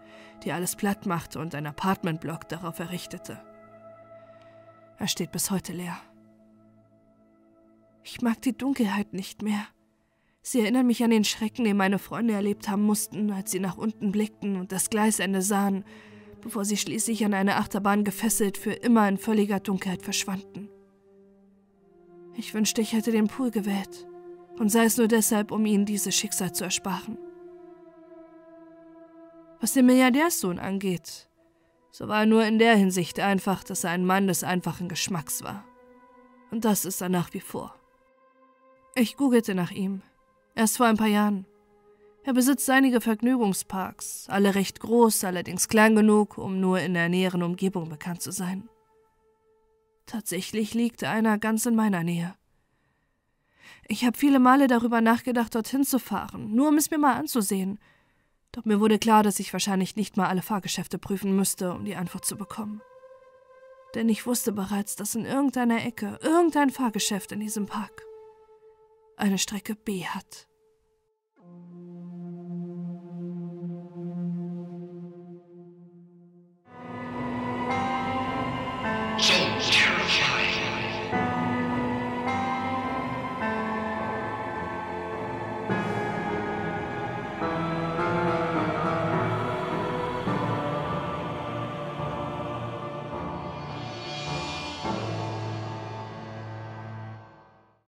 [0.43, 3.41] die alles platt machte und ein Apartmentblock darauf errichtete.
[4.97, 5.97] Er steht bis heute leer.
[8.09, 9.67] Ich mag die Dunkelheit nicht mehr.
[10.41, 13.75] Sie erinnern mich an den Schrecken, den meine Freunde erlebt haben mussten, als sie nach
[13.75, 15.83] unten blickten und das Gleisende sahen,
[16.41, 20.69] bevor sie schließlich an eine Achterbahn gefesselt für immer in völliger Dunkelheit verschwanden.
[22.33, 24.07] Ich wünschte, ich hätte den Pool gewählt,
[24.57, 27.17] und sei es nur deshalb, um ihnen dieses Schicksal zu ersparen.
[29.59, 31.27] Was den Milliardärssohn angeht,
[31.91, 35.43] so war er nur in der Hinsicht einfach, dass er ein Mann des einfachen Geschmacks
[35.43, 35.65] war.
[36.51, 37.75] Und das ist er nach wie vor.
[38.97, 40.01] Ich googelte nach ihm.
[40.55, 41.45] Erst vor ein paar Jahren.
[42.23, 47.43] Er besitzt einige Vergnügungsparks, alle recht groß, allerdings klein genug, um nur in der näheren
[47.43, 48.67] Umgebung bekannt zu sein.
[50.07, 52.33] Tatsächlich liegt einer ganz in meiner Nähe.
[53.87, 57.79] Ich habe viele Male darüber nachgedacht, dorthin zu fahren, nur um es mir mal anzusehen–
[58.57, 61.95] doch mir wurde klar, dass ich wahrscheinlich nicht mal alle Fahrgeschäfte prüfen müsste, um die
[61.95, 62.81] Antwort zu bekommen.
[63.93, 68.06] Denn ich wusste bereits, dass in irgendeiner Ecke irgendein Fahrgeschäft in diesem Park
[69.17, 70.47] eine Strecke B hat.